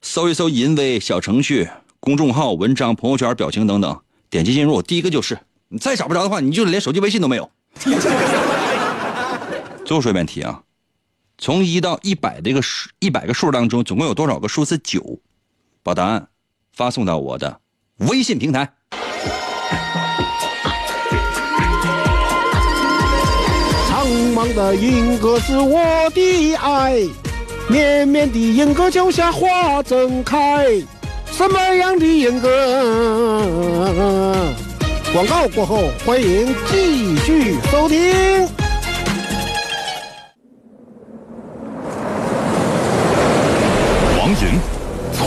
[0.00, 1.68] 搜一搜“淫威”小程序、
[2.00, 5.38] 公众号、文章、朋友圈、表情等等，点击进入，第一个就是。
[5.68, 7.50] 你再找不着的话，你就连手机微信都没有。
[9.84, 10.62] 最后说一遍题啊，
[11.36, 15.18] 从一到一百这个数，一百个数当中，总共有多少个数字九？
[15.82, 16.28] 把答案
[16.72, 17.60] 发送到我的
[17.98, 18.72] 微信平台。
[23.88, 27.02] 苍茫的银河是我的爱，
[27.68, 30.66] 绵绵的银河脚下花正开。
[31.30, 32.48] 什么样的银河？
[35.12, 38.48] 广告过后，欢迎继续收听。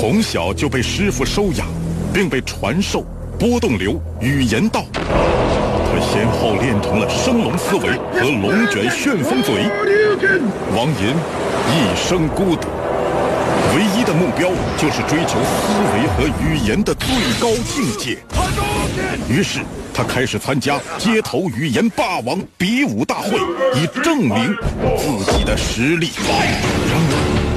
[0.10, 1.68] 从小就被师傅收养，
[2.14, 3.04] 并被传授
[3.38, 4.86] 波动流语言道。
[4.94, 9.70] 他先后练成了升龙思维和龙卷旋风嘴。
[10.74, 11.14] 王银
[11.74, 12.70] 一生孤独，
[13.76, 17.10] 唯一的目标就是追求思维和语言的最
[17.42, 18.18] 高境界。
[19.30, 19.60] 于是
[19.94, 23.38] 他开始参加街头语言霸王比武大会，
[23.76, 24.56] 以证明
[24.98, 26.12] 自己的实力。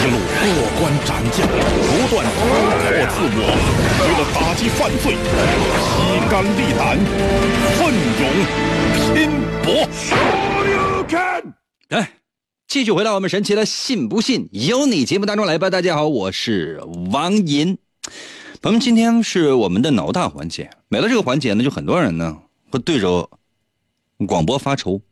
[0.00, 3.44] 一路过关斩将，不断突破自我，
[4.00, 5.12] 为了打击犯罪，
[5.92, 6.96] 披肝沥胆，
[7.76, 8.22] 奋勇
[9.12, 9.28] 拼
[9.62, 9.68] 搏。
[11.90, 12.12] 来，
[12.66, 15.68] 继续回到我们神奇的“信不信由你”节目当中来吧。
[15.68, 16.80] 大家好，我是
[17.12, 17.76] 王银。
[18.62, 20.70] 朋友们，今天是我们的脑大环节。
[20.88, 22.38] 每到这个环节呢，就很多人呢
[22.70, 23.28] 会对着
[24.26, 25.02] 广播发愁。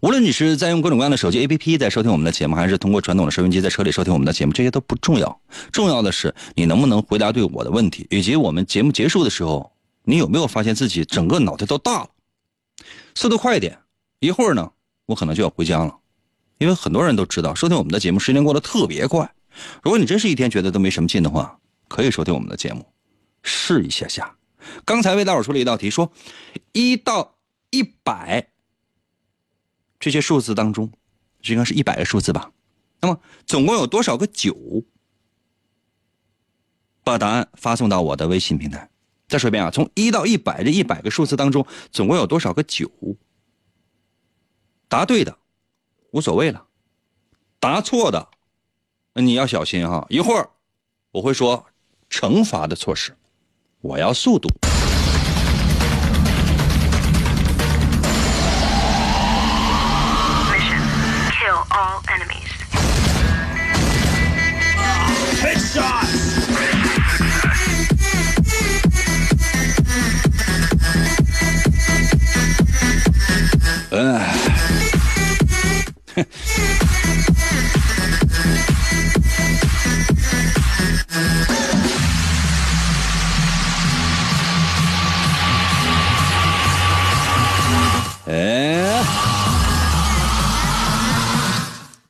[0.00, 5.40] 无论你是在用各种各样的手机 APP 在收听我们的节目，还是通过传统的收音机在车里收听我们的节目，这些都不重要。
[5.72, 9.72] 重要的是你能不能回答对我的问题，以及我们节目结束的时候，
[10.04, 12.08] 你有没有发现自己整个脑袋都大了？
[13.14, 13.78] 速度快一点，
[14.20, 14.70] 一会儿呢，
[15.06, 15.96] 我可能就要回家了。
[16.58, 19.28] 因为很多人都知道，收听我们的节目时间过得特别快。
[19.82, 22.86] 如果你真是一天觉得都没什么劲的话，可以收听我们的节目，
[23.42, 24.36] 试一下下。
[24.84, 26.12] 刚才为大伙出了一道题，说
[26.72, 27.38] 一到
[27.70, 28.50] 一百。
[29.98, 30.90] 这些数字当中，
[31.40, 32.52] 这应该是一百个数字吧？
[33.00, 34.56] 那么总共有多少个九？
[37.04, 38.90] 把答案发送到我的微信平台。
[39.28, 42.90] 再说一遍啊，从一到一百这一百个数字当中，总共有多少个九？
[44.88, 45.38] 答对的
[46.12, 46.66] 无所谓了，
[47.60, 48.28] 答错的
[49.14, 50.06] 你要小心哈！
[50.08, 50.48] 一会儿
[51.10, 51.66] 我会说
[52.08, 53.16] 惩罚的措施，
[53.80, 54.48] 我要速度。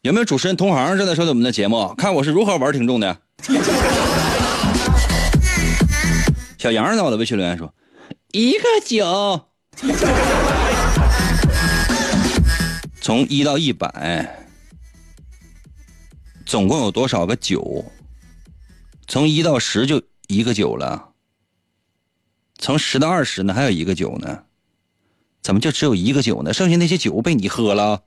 [0.08, 1.94] 有没有主持人同行正在收听我们的节目？
[1.98, 3.18] 看我是如何玩听众的。
[6.56, 7.74] 小杨在我的微信留言说
[8.32, 9.50] ：“一个九。”
[13.02, 14.46] 从一到一百，
[16.46, 17.84] 总共有多少个九？
[19.06, 21.10] 从一到十就一个九了，
[22.58, 24.44] 从十到二十呢还有一个九呢，
[25.42, 26.54] 怎么就只有一个九呢？
[26.54, 28.04] 剩下那些酒被你喝了。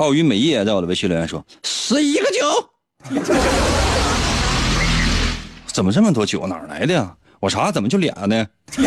[0.00, 2.70] 奥运美业在我的微信留言说十一个九，
[5.66, 6.46] 怎么这么多九？
[6.46, 7.14] 哪来的呀？
[7.38, 8.46] 我查怎么就俩呢？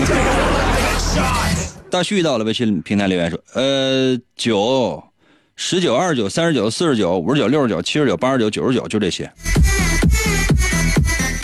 [1.91, 5.03] 大旭到了微信平台留言说，呃，九、
[5.55, 9.31] 十九、二十九、三十九、四十九、五十九、六十九、七十九、八十九、九十九，就这些。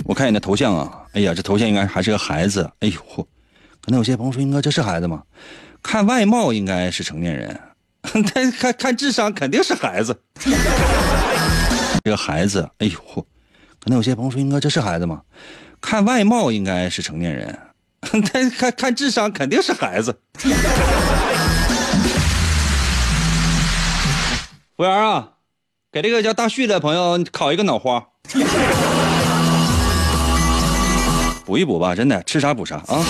[0.04, 2.68] 我看你的头像啊，哎呀，这头像应该还是个孩子。
[2.80, 3.00] 哎呦，
[3.82, 5.22] 可能有些朋友说，应该这是孩子吗？
[5.84, 7.56] 看外貌应该是成年人。
[8.24, 10.20] 看看看智商肯定是孩子，
[12.04, 13.00] 这个孩子，哎呦，
[13.80, 15.22] 可能有些朋友说，应该这是孩子吗？
[15.82, 17.60] 看外貌应该是成年人，
[18.02, 20.20] 看看看智商肯定是孩子。
[24.76, 25.30] 服务员啊，
[25.92, 28.02] 给这个叫大旭的朋友烤一个脑花，
[31.46, 33.06] 补一补吧，真的吃啥补啥啊。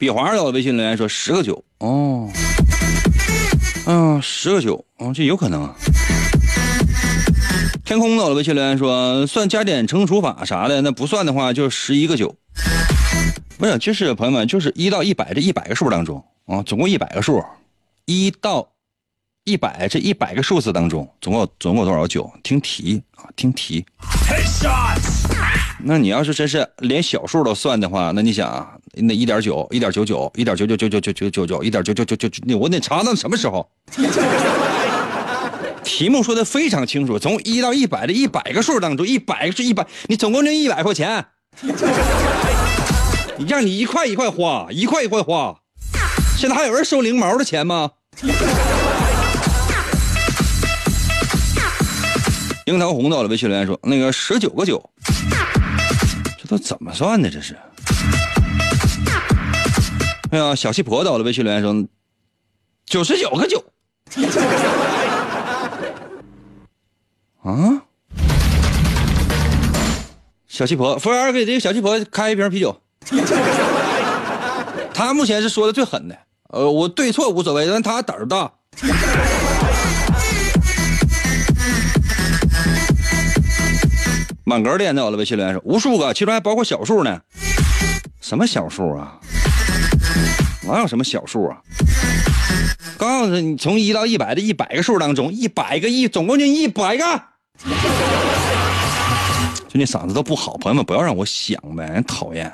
[0.00, 0.06] 哼。
[0.06, 2.26] 笔划到微信留言说十个九哦，
[3.86, 5.74] 嗯，十个九哦，这有可能啊。
[7.84, 12.34] 天空到了微信留言说算加减乘除法啥的，那不算的话就十一个九。
[13.58, 17.44] 不是，就是朋友们，就是一到一百这一百个数当中啊，总共一百个数，
[18.06, 18.66] 一到
[19.44, 22.32] 一百这一百个数字当中，总共总共多少九？
[22.42, 23.84] 听题啊，听题。
[25.82, 33.70] 那你要是真是连小数都算的话，那你想啊，那一点九、一点九九、一点九九九九九九九九、一点九九九九九，我得查到什么时候？
[35.82, 41.24] 题目说的非常清楚，从一到一百的一百个数当中，一百个是一百，你总共就一百块钱，
[43.36, 45.56] 你让你一块一块花，一块一块花。
[46.36, 47.90] 现在还有人收零毛的钱吗？
[52.66, 54.82] 樱桃红到了，微信留言说那个十九个九。
[56.38, 57.28] 这都怎么算的？
[57.28, 57.56] 这是。
[60.30, 61.84] 哎呀，小气婆到了，微信留言说
[62.86, 63.64] 九十九个九。
[67.42, 67.82] 啊！
[70.46, 72.80] 小气婆，服务员给这个小气婆开一瓶啤酒。
[74.94, 76.16] 他目前是说的最狠的，
[76.50, 78.52] 呃，我对错无所谓，但他胆儿大。
[84.44, 87.20] 满格连到了微信留言说无数个，其中还包括小数呢。
[88.20, 89.18] 什么小数啊？
[90.70, 91.56] 哪有什么小数啊？
[92.96, 97.04] 告诉你，从一到一百的一百个数当中，一百个亿，总共就一百个。
[99.68, 102.52] 就你嗓子都不好，朋友们不要让我想呗，讨厌。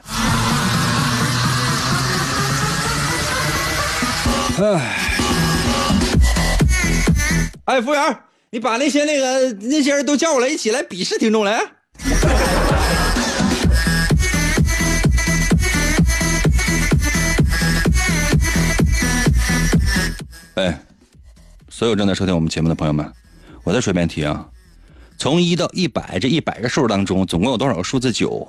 [4.59, 4.97] 哎，
[7.67, 8.19] 哎，服务员，
[8.51, 11.61] 你把那些那个那些人都叫过来，一起来鄙视听众来。
[20.57, 20.81] 哎，
[21.69, 23.12] 所有正在收听我们节目的朋友们，
[23.62, 24.51] 我再说一遍题啊，
[25.19, 28.49] 从一到一百这一百个数当中，总共有多少个数字九？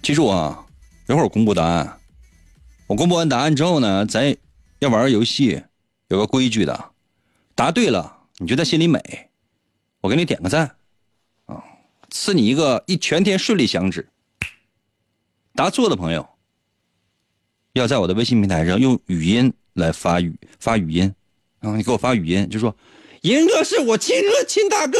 [0.00, 0.64] 记住啊，
[1.10, 1.98] 一会儿公布答案。
[2.86, 4.34] 我公布完答案之后呢，咱
[4.78, 5.62] 要玩游戏，
[6.08, 6.92] 有个规矩的，
[7.54, 9.28] 答对了你就在心里美，
[10.00, 10.74] 我给你点个赞。
[11.44, 11.62] 啊
[12.08, 14.08] 赐你一个一全天顺利响指。
[15.54, 16.26] 答错的朋友，
[17.74, 21.14] 要在我的微信平台上用语音来发语发语音，
[21.60, 22.74] 啊，你给我发语音，就说
[23.22, 24.98] 银哥是我亲哥亲大哥，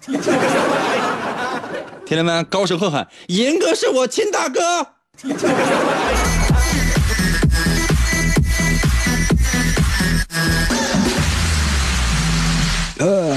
[2.06, 2.42] 听见没？
[2.44, 4.60] 高声喝喊，银哥是我亲大哥。
[12.98, 13.36] 呃。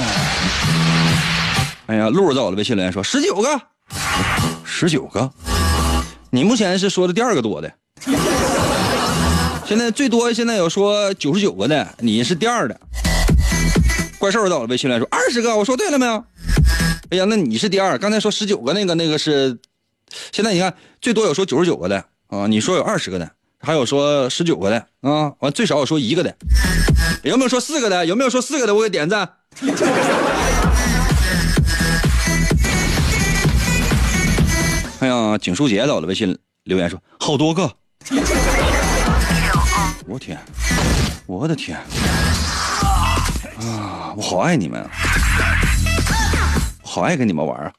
[1.86, 3.60] 哎呀，路在我的微信留言说十九个，
[4.64, 5.30] 十九个，
[6.30, 7.70] 你目前是说的第二个多的，
[9.66, 12.78] 现在最多现在有说九十九个的，你是第二的。
[14.18, 16.22] 怪兽到我的微信来说二十个，我说对了没有？
[17.10, 19.58] 哎呀，那你是第二，刚才说十九个那个那个是，
[20.32, 26.36] 现在你看最多有说九十九个的啊，你说有二十个的，还有说十九个的啊，完最少有说一个的，
[27.22, 28.04] 有没有说四个的？
[28.04, 28.74] 有没有说四个的？
[28.74, 29.28] 我给点赞。
[35.00, 37.70] 哎呀，景书杰到了，微信留言说好多个。
[40.06, 40.38] 我天，
[41.26, 41.78] 我的天
[43.58, 44.12] 啊！
[44.14, 44.86] 我好爱你们，
[46.82, 47.72] 好爱跟你们玩啊！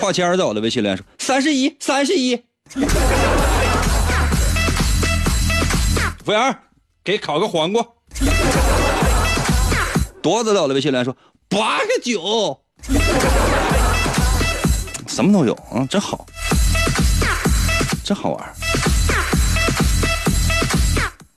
[0.00, 2.36] 花钱在我的微信里说三十一，三十一。
[6.24, 6.56] 服务员，
[7.02, 7.84] 给烤个黄瓜。
[10.22, 11.16] 多子在我的微信里说
[11.48, 12.60] 八个九，
[15.08, 16.24] 什么都有啊，真好，
[18.04, 18.54] 真好玩。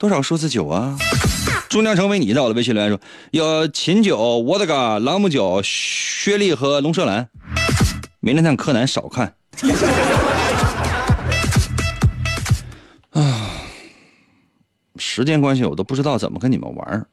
[0.03, 0.97] 多少数字九啊？
[1.69, 2.99] 终将成为你在我的微信留言说
[3.31, 7.29] 有琴酒、我的个、朗姆酒、雪莉和龙舌兰。
[8.19, 9.33] 名侦探柯南少看。
[13.11, 13.49] 啊，
[14.97, 17.07] 时间关系，我都不知道怎么跟你们玩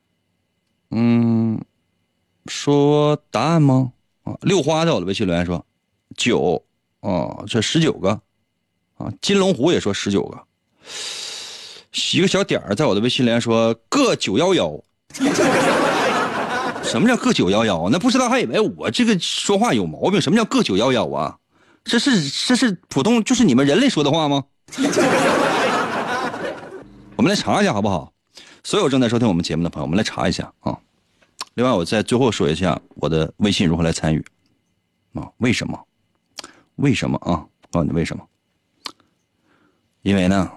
[0.91, 1.61] 嗯，
[2.47, 3.93] 说答案吗？
[4.25, 5.65] 啊，六花在我的微信留言说
[6.17, 6.61] 九，
[7.03, 8.21] 哦，这十九个，
[8.97, 10.43] 啊，金龙湖也说十九个，
[12.15, 14.81] 一个小点儿在我的微信留言说各九幺幺。
[16.83, 17.89] 什么叫各九幺幺？
[17.91, 20.21] 那不知道还以为我这个说话有毛病。
[20.21, 21.37] 什么叫各九幺幺啊？
[21.85, 24.45] 这是这是普通就是你们人类说的话吗？
[27.17, 28.13] 我们来查一下好不好？
[28.65, 30.79] 所有正在收听我们节目的朋友，我们来查一下啊。
[31.55, 34.25] 另外，我再最后说一下我的微信如何来参与
[35.15, 35.29] 啊？
[35.39, 35.79] 为什么？
[36.77, 37.45] 为什么啊？
[37.71, 38.23] 告诉你为什么？
[40.03, 40.51] 因为呢，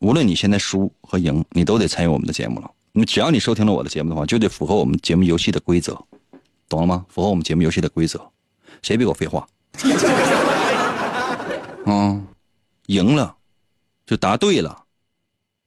[0.00, 2.70] 无论你现在输和赢，你都得参与我们的节目了。
[2.92, 5.98] 你只要你收听了我的节目的话，就得符合我们节目游戏的规则，
[6.68, 7.04] 懂了吗？
[7.08, 8.20] 符合我们节目游戏的规则，
[8.82, 9.46] 谁别给我废话？
[11.86, 12.26] 嗯，
[12.86, 13.34] 赢了
[14.06, 14.84] 就答对了，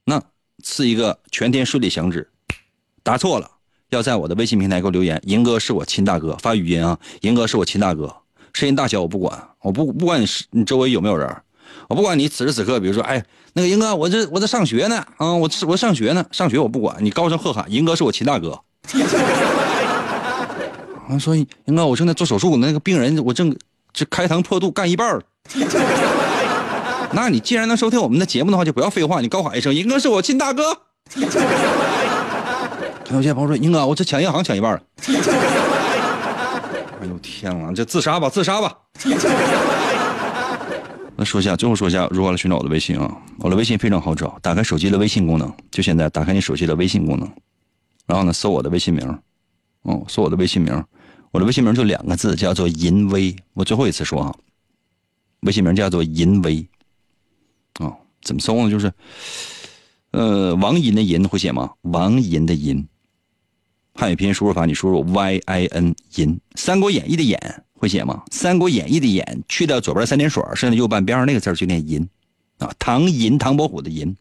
[0.05, 0.21] 那
[0.63, 2.21] 赐一个全天顺利响指；
[3.03, 3.51] 答错了，
[3.89, 5.21] 要在我的微信平台给我留言。
[5.25, 6.97] 赢哥是我亲大哥，发语音啊！
[7.21, 8.15] 赢哥是我亲大哥，
[8.53, 11.29] 声音大小我不管，我不不管你是你周围有没有人。
[11.87, 18.59] 我不管你此时此刻，比如说，哎，那个英哥，我这我在上学呢，啊，我我上学呢，上学我不管你高声喝喊，英哥是我亲大哥。
[21.09, 23.55] 啊，说英哥，我正在做手术，那个病人我正
[23.93, 25.19] 这开膛破肚干一半。
[27.13, 30.77] 那你既然能收听我们的节目的话，就不要废话，你高喊一声，英哥是我亲大哥。
[33.09, 34.81] 有些朋友说，英哥，我这抢银行抢一半了。
[36.99, 38.73] 哎呦天啊，这自杀吧，自杀吧。
[41.19, 43.19] 那说一下，最后说一下如何来寻找我的微信啊？
[43.39, 47.27] 我的微信非常好找，打开手机的微信功能，就现在打开你手机的微信功能，
[48.05, 49.19] 然后呢，搜我的微信名，
[49.81, 50.85] 哦，搜我的微信名，
[51.31, 53.35] 我的微信名就两个字，叫做淫威。
[53.55, 54.35] 我最后一次说啊，
[55.39, 56.63] 微信名叫做淫威，
[57.79, 58.69] 啊，怎么搜呢？
[58.69, 58.93] 就是，
[60.11, 61.71] 呃，王银的银会写吗？
[61.81, 62.87] 王银的银，
[63.95, 67.63] 汉语拼音输入法你输入 y i n 银，《三国演义》的演。
[67.77, 68.23] 会写吗？
[68.35, 72.07] 《三国演义》的演去掉左边三点水，剩下右半边上那个字就念银，
[72.57, 74.15] 啊，唐银，唐伯虎的银。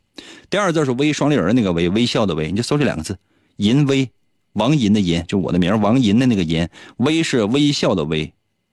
[0.48, 3.18] 第二字是微双立人那个微，微笑的微，你就搜这两个字，
[3.56, 4.10] 银微，
[4.52, 8.32] 王银的银，就我的名王银的那个银，微是微笑的微，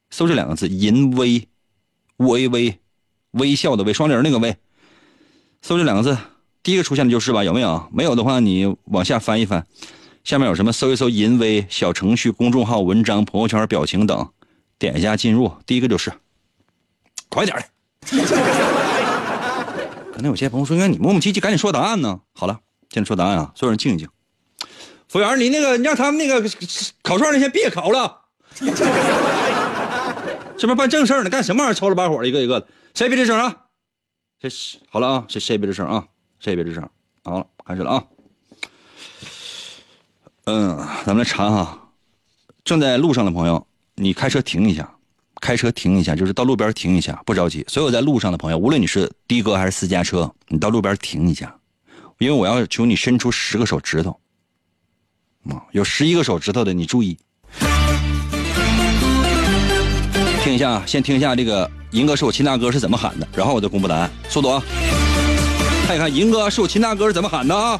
[0.10, 1.48] 搜这两个字，银微，
[2.18, 2.78] 微微，
[3.32, 4.56] 微笑的微，双立人那个微，
[5.62, 6.18] 搜这两个字，
[6.62, 7.44] 第一个出现的就是吧？
[7.44, 7.88] 有没有？
[7.92, 9.66] 没有的话，你往下翻一翻，
[10.24, 10.72] 下面有什么？
[10.72, 14.30] 搜一搜银微小程序、公众号、文章、朋友圈、表情等。
[14.84, 16.12] 点一下进入，第一个就是，
[17.30, 17.64] 快点的。
[20.12, 22.60] 可能有些朋友说：“那你磨磨唧唧，赶紧说答案呢。”好了，
[22.90, 23.54] 现在说答案啊！
[23.56, 24.10] 所有人静一静。
[25.08, 26.42] 服务员，你那个，你让他们那个
[27.02, 28.24] 烤串那先别烤了。
[30.58, 31.74] 这边办正事呢，干什么玩意儿？
[31.74, 33.56] 吵了把火，一个一个的，谁别吱声啊？
[34.38, 36.06] 这是好了啊，谁谁别吱声啊？
[36.40, 36.90] 谁也别吱声？
[37.24, 38.04] 好了，开始了啊。
[40.44, 41.88] 嗯，咱们来查哈，
[42.66, 43.66] 正在路上的朋友。
[43.96, 44.90] 你开车停一下，
[45.40, 47.64] 开车停一下，就是到路边停一下，不着急。
[47.68, 51.56] 所有在路上的朋友，无论你是的哥还是私家车，你到路边停一下，
[52.18, 54.20] 因为我要求你伸出十个手指头。
[55.50, 57.18] 啊，有十一个手指头的，你注意。
[60.44, 64.10] 听一下，先听一下这个银哥是我亲大哥是怎么喊的，然后我再公布答案。
[64.28, 64.64] 速度啊！
[65.86, 67.80] 看一看银哥是我亲大哥是怎么喊的啊！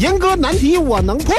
[0.00, 1.34] 严哥难题我能破，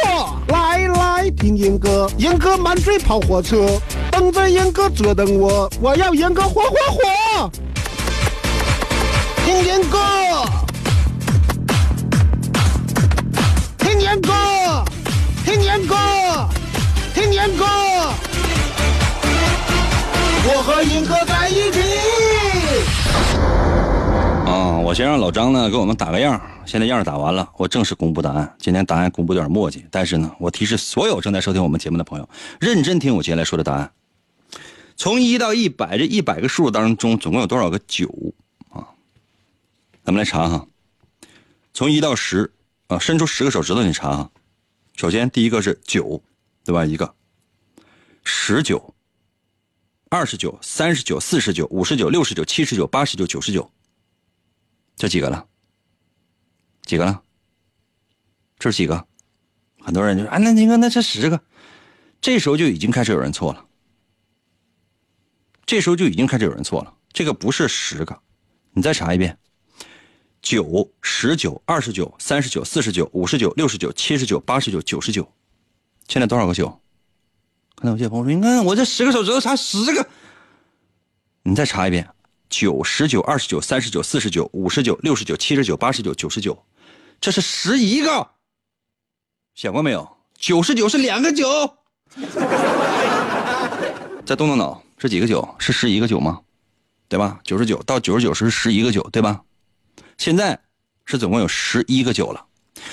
[0.50, 3.82] 来来听严哥，严哥满嘴跑火车，
[4.12, 7.52] 等着严哥折腾我，我要严哥火火火，
[9.44, 9.98] 听严哥，
[13.80, 14.32] 听严哥，
[15.44, 15.96] 听严哥，
[17.16, 17.66] 听严哥，
[20.46, 21.80] 我和严哥在一起。
[24.46, 26.40] 啊，我先让老张呢给我们打个样，
[26.72, 28.56] 现在样打完了，我正式公布答案。
[28.58, 32.30] 今天答案公布有点磨叽，但是呢，我提示所有正在收听我们节目的朋友，
[32.62, 33.92] 认真听我接下来说的答案。
[34.96, 38.08] 从一到一百这一百个数当中，总共有多少个九
[38.70, 38.88] 啊？
[40.06, 40.66] 咱们来查哈。
[41.74, 42.50] 从一到十
[42.88, 44.32] 啊，伸出十个手指头你查哈。
[44.96, 46.24] 首先第一个是九，
[46.64, 46.86] 对吧？
[46.86, 47.14] 一个，
[48.24, 48.96] 十九、
[50.08, 53.70] 二十九、三十九、四十九、五十九、六十九、七十九、八十九、九十九。
[54.96, 55.46] 这几个了？
[56.92, 57.22] 几个了？
[58.60, 59.08] 这是几个？
[59.80, 61.40] 很多人就说：“啊，那你看，那这十个。”
[62.20, 63.66] 这时候就已经开始有人错了。
[65.66, 66.94] 这时候就已经开始有人错了。
[67.14, 68.20] 这个不是十个，
[68.74, 69.38] 你再查一遍：
[70.42, 75.32] 九、十九、二十九、三十九、四十九、五十九、六十九、七十九、八十九、九十九。
[76.10, 76.68] 现在多少个九？
[77.78, 80.06] 看到有些朋友说：“你看我这十个手指头查十个。”
[81.44, 82.06] 你再查一遍。
[82.50, 86.66] 九、十九、二十九、三十九、四十九、五十九、六十九、七十九、八十九、九十九，
[87.22, 88.32] 这是十一个，
[89.54, 90.18] 想过没有？
[90.38, 91.46] 九十九是两个九，
[94.26, 96.42] 再动动脑，是几个九是十一个九吗？
[97.08, 97.40] 对吧？
[97.44, 99.44] 九十九到九十九是十一个九，对吧？
[100.18, 100.60] 现在
[101.06, 102.44] 是总共有十一个九了，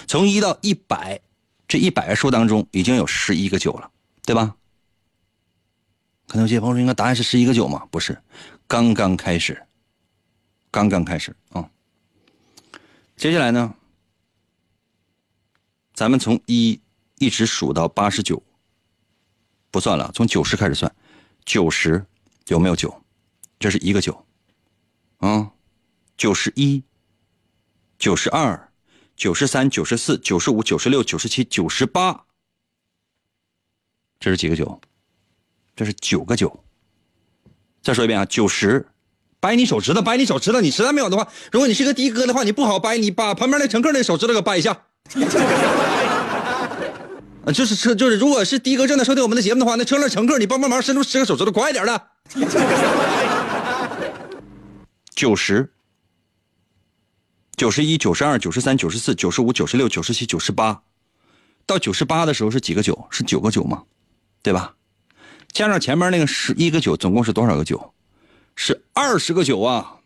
[0.06, 1.18] 从一到一百，
[1.66, 3.90] 这一百个数当中已经有十一个九了，
[4.26, 4.54] 对吧？
[6.26, 7.86] 可能有些朋友说，应该答案是十一个九吗？
[7.90, 8.20] 不是。
[8.66, 9.58] 刚刚开始，
[10.70, 11.66] 刚刚开始啊！
[13.16, 13.74] 接下来呢，
[15.98, 16.80] 咱们从一
[17.16, 18.40] 一直数到八十九，
[19.72, 20.94] 不算了，从九十开始算，
[21.44, 22.06] 九十
[22.46, 23.02] 有没有九？
[23.58, 24.24] 这是一个九，
[25.16, 25.50] 啊，
[26.16, 26.84] 九十一、
[27.98, 28.70] 九十二、
[29.16, 32.26] 九十三、九十四、九十五、九十六、九十七、九十八，
[34.20, 34.80] 这是几个九？
[35.74, 36.62] 这是九个九。
[37.82, 38.86] 再说一遍啊，九十，
[39.40, 40.60] 掰你手指头，掰你手指头。
[40.60, 44.84] 你实在没有的话，如果你是个的哥的话，你不好掰，你把旁边那乘客那手指头给掰一下。
[47.44, 52.08] 啊，就是车，就是如果是的哥正在收听我们的节目的话，那车上乘客你帮帮忙，伸出十个手指头，快点的。
[55.14, 55.72] 九十，
[57.56, 60.82] 九十一，九十二，九十三，九十四，九十五，九十六，九十七，九十八，
[61.64, 63.06] 到九十八的时候是几个九？
[63.10, 63.84] 是九个九吗？
[64.42, 64.74] 对吧？
[65.50, 67.94] 加上前面那个十一个九，总共是多少个九？
[68.54, 69.96] 是二十个九啊！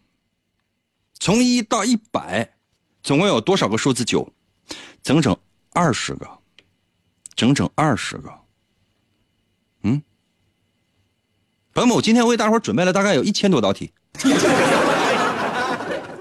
[1.18, 2.54] 从一到一百，
[3.02, 4.32] 总共有多少个数字九？
[5.02, 5.36] 整整
[5.72, 6.28] 二十个，
[7.34, 8.32] 整整二十个。
[9.82, 10.00] 嗯，
[11.72, 13.92] 本某，今天为大伙准备了大概有一千多道题。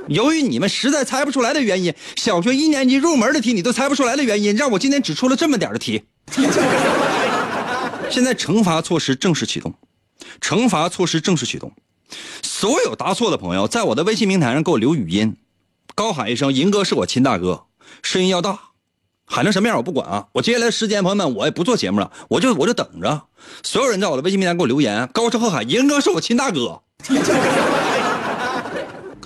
[0.08, 6.04] 由于你们实在猜不出来的原因，小学一年级入门的题你都猜不出来的原因，让我今天只出了这么点的题。
[8.10, 9.74] 现在惩罚措施正式启动，
[10.42, 11.72] 惩罚措施正式启动。
[12.42, 15.38] 所有答错的朋友，在我的微信平台上给我留语音，
[15.96, 17.68] 高喊一声“银哥是我亲大哥”，
[18.04, 18.71] 声音要大，
[19.32, 20.26] 喊成什么样我不管啊！
[20.34, 23.22] 我接下来时间，朋友们，我也不做节目了，我就我就等着。
[23.64, 26.82] 所有人在我的微信平台给我留言，高声喝喊“银哥是我亲大哥”。
[27.08, 27.14] 可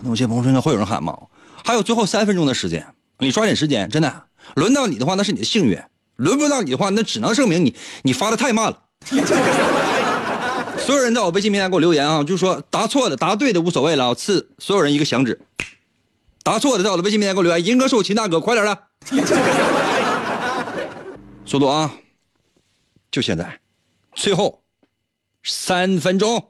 [0.04, 1.18] 能有些朋友说应该会有人喊吗？
[1.64, 2.86] 还有最后三分钟的时间，
[3.18, 4.26] 你抓紧时间，真的。
[4.54, 5.82] 轮到你的话，那是你的幸运。
[6.18, 8.78] 轮不到你的话，那只能证明你你发的太慢了。
[10.78, 15.42] 所有人在我微信平台给我留言啊，就说答错的、答对的无所谓了，赐所有人一个响指。
[16.44, 18.78] 答错的在我的微信平台给我留言，银哥是我亲大哥，快点的，
[21.46, 21.94] 速度啊！
[23.12, 23.60] 就现在，
[24.16, 24.64] 最后
[25.44, 26.44] 三分钟。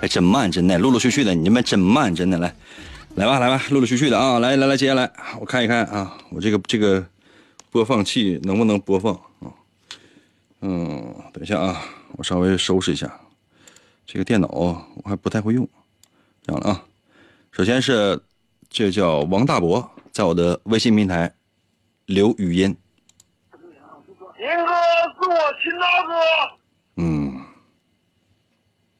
[0.00, 2.54] 哎，真慢，真的，陆陆续续的，你们真慢，真的，来，
[3.14, 5.10] 来吧，来吧，陆陆续续的啊，来来来，接下来
[5.40, 7.02] 我看一看啊，我这个这个
[7.70, 9.48] 播放器能不能播放啊？
[10.60, 11.82] 嗯，等一下啊，
[12.18, 13.10] 我稍微收拾一下，
[14.06, 15.66] 这个电脑我还不太会用，
[16.46, 16.84] 这样了啊，
[17.50, 18.20] 首先是
[18.68, 21.32] 这叫王大伯，在我的微信平台
[22.08, 22.74] 留语音。
[24.38, 26.14] 林哥是我亲大哥。
[26.96, 27.44] 嗯，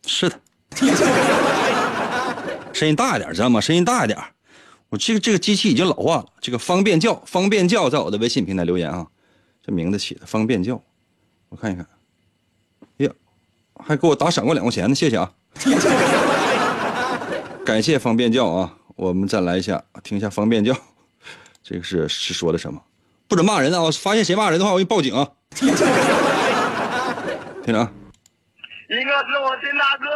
[0.05, 0.39] 是的，
[2.75, 3.63] 声音大一点，知道吗？
[3.63, 4.19] 声音大一点。
[4.91, 6.27] 我这个这个机器已经老化了。
[6.39, 9.07] 这个方便叫，方便叫，在我的微信平台留言啊，
[9.63, 10.83] 这名字起的方便叫，
[11.49, 11.89] 我看一看。
[12.99, 13.13] 哎呀
[13.87, 15.33] 还给我打赏过两块钱呢，谢谢啊！
[17.65, 18.77] 感谢方便叫啊！
[18.97, 20.77] 我们再来一下，听一下方便叫，
[21.63, 22.79] 这个是是说的什么？
[23.29, 23.91] 不准骂人啊！
[23.93, 25.31] 发现谁骂人的话，我给你报警啊！
[27.63, 27.93] 听着啊，
[28.89, 30.07] 一个是我亲大哥，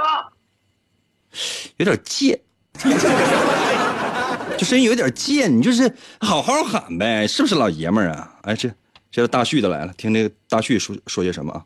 [1.76, 2.40] 有点贱，
[4.56, 8.38] 就声音有点贱，你就是好好喊呗，是不是老爷们儿啊？
[8.44, 8.70] 哎，这
[9.10, 11.62] 这大旭的来了，听这个大旭说说些什么啊？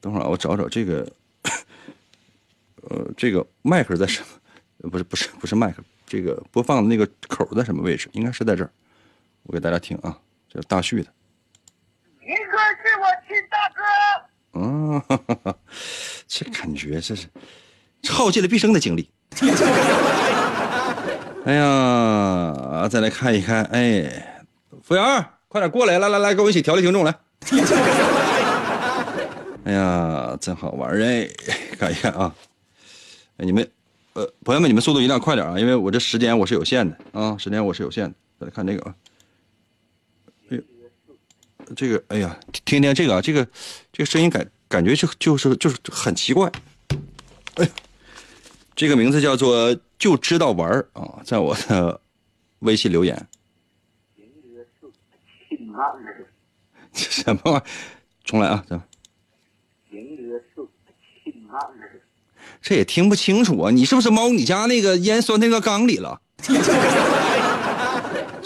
[0.00, 1.06] 等会儿啊我找找这个，
[2.90, 4.26] 呃，这个麦克在什么？
[4.82, 8.08] 呃不是不是不是麦克，这个播放的那个口在什么位置？
[8.14, 8.72] 应该是在这儿。
[9.44, 10.18] 我给大家听啊，
[10.52, 11.08] 这是大旭的。
[12.22, 13.80] 一个是我亲大哥，
[14.60, 15.56] 嗯，哈哈哈，
[16.26, 17.28] 这感觉这是
[18.08, 19.08] 耗尽了毕生的精力。
[21.44, 24.44] 哎呀，再来看一看，哎，
[24.82, 27.14] 服务员，快点过来，来来来，跟我一起调理听众来。
[29.64, 31.28] 哎呀，真好玩儿哎，
[31.78, 32.34] 看一看啊，
[33.38, 33.66] 哎，你们，
[34.14, 38.14] 呃，朋友们，你们速度一定要快点啊，因为我这时间我是有限的啊，时间我是有限的。
[38.40, 38.94] 再来看这个啊，
[41.76, 43.46] 这个，哎呀，听听这个啊，这个，
[43.92, 46.50] 这个声音感感觉就就是就是很奇怪。
[47.56, 47.68] 哎，
[48.74, 52.00] 这个名字叫做就知道玩儿啊，在我的
[52.60, 53.28] 微信留言。
[56.92, 57.62] 这什么玩意儿？
[58.24, 58.84] 重来啊，咱们。
[62.62, 63.70] 这也听不清楚啊！
[63.70, 66.20] 你是不是猫你家那个烟酸那个缸里了？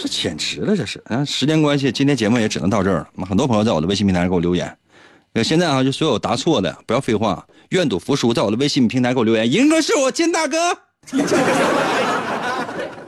[0.05, 1.25] 这简直了，这是啊！
[1.25, 3.25] 时间关系，今天节目也只能到这儿了。
[3.25, 4.77] 很多朋友在我的微信平台上给我留言，
[5.33, 9.51] 呃，现在啊，就所有答错的不要废话，愿赌服输，在我的微信平台给我留言。
[9.51, 10.59] 赢哥是我金大哥。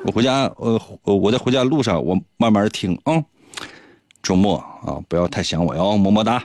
[0.05, 3.23] 我回家，呃，我在回家路上，我慢慢听啊、
[4.23, 6.43] 周末啊，不要太想我哟，么么哒。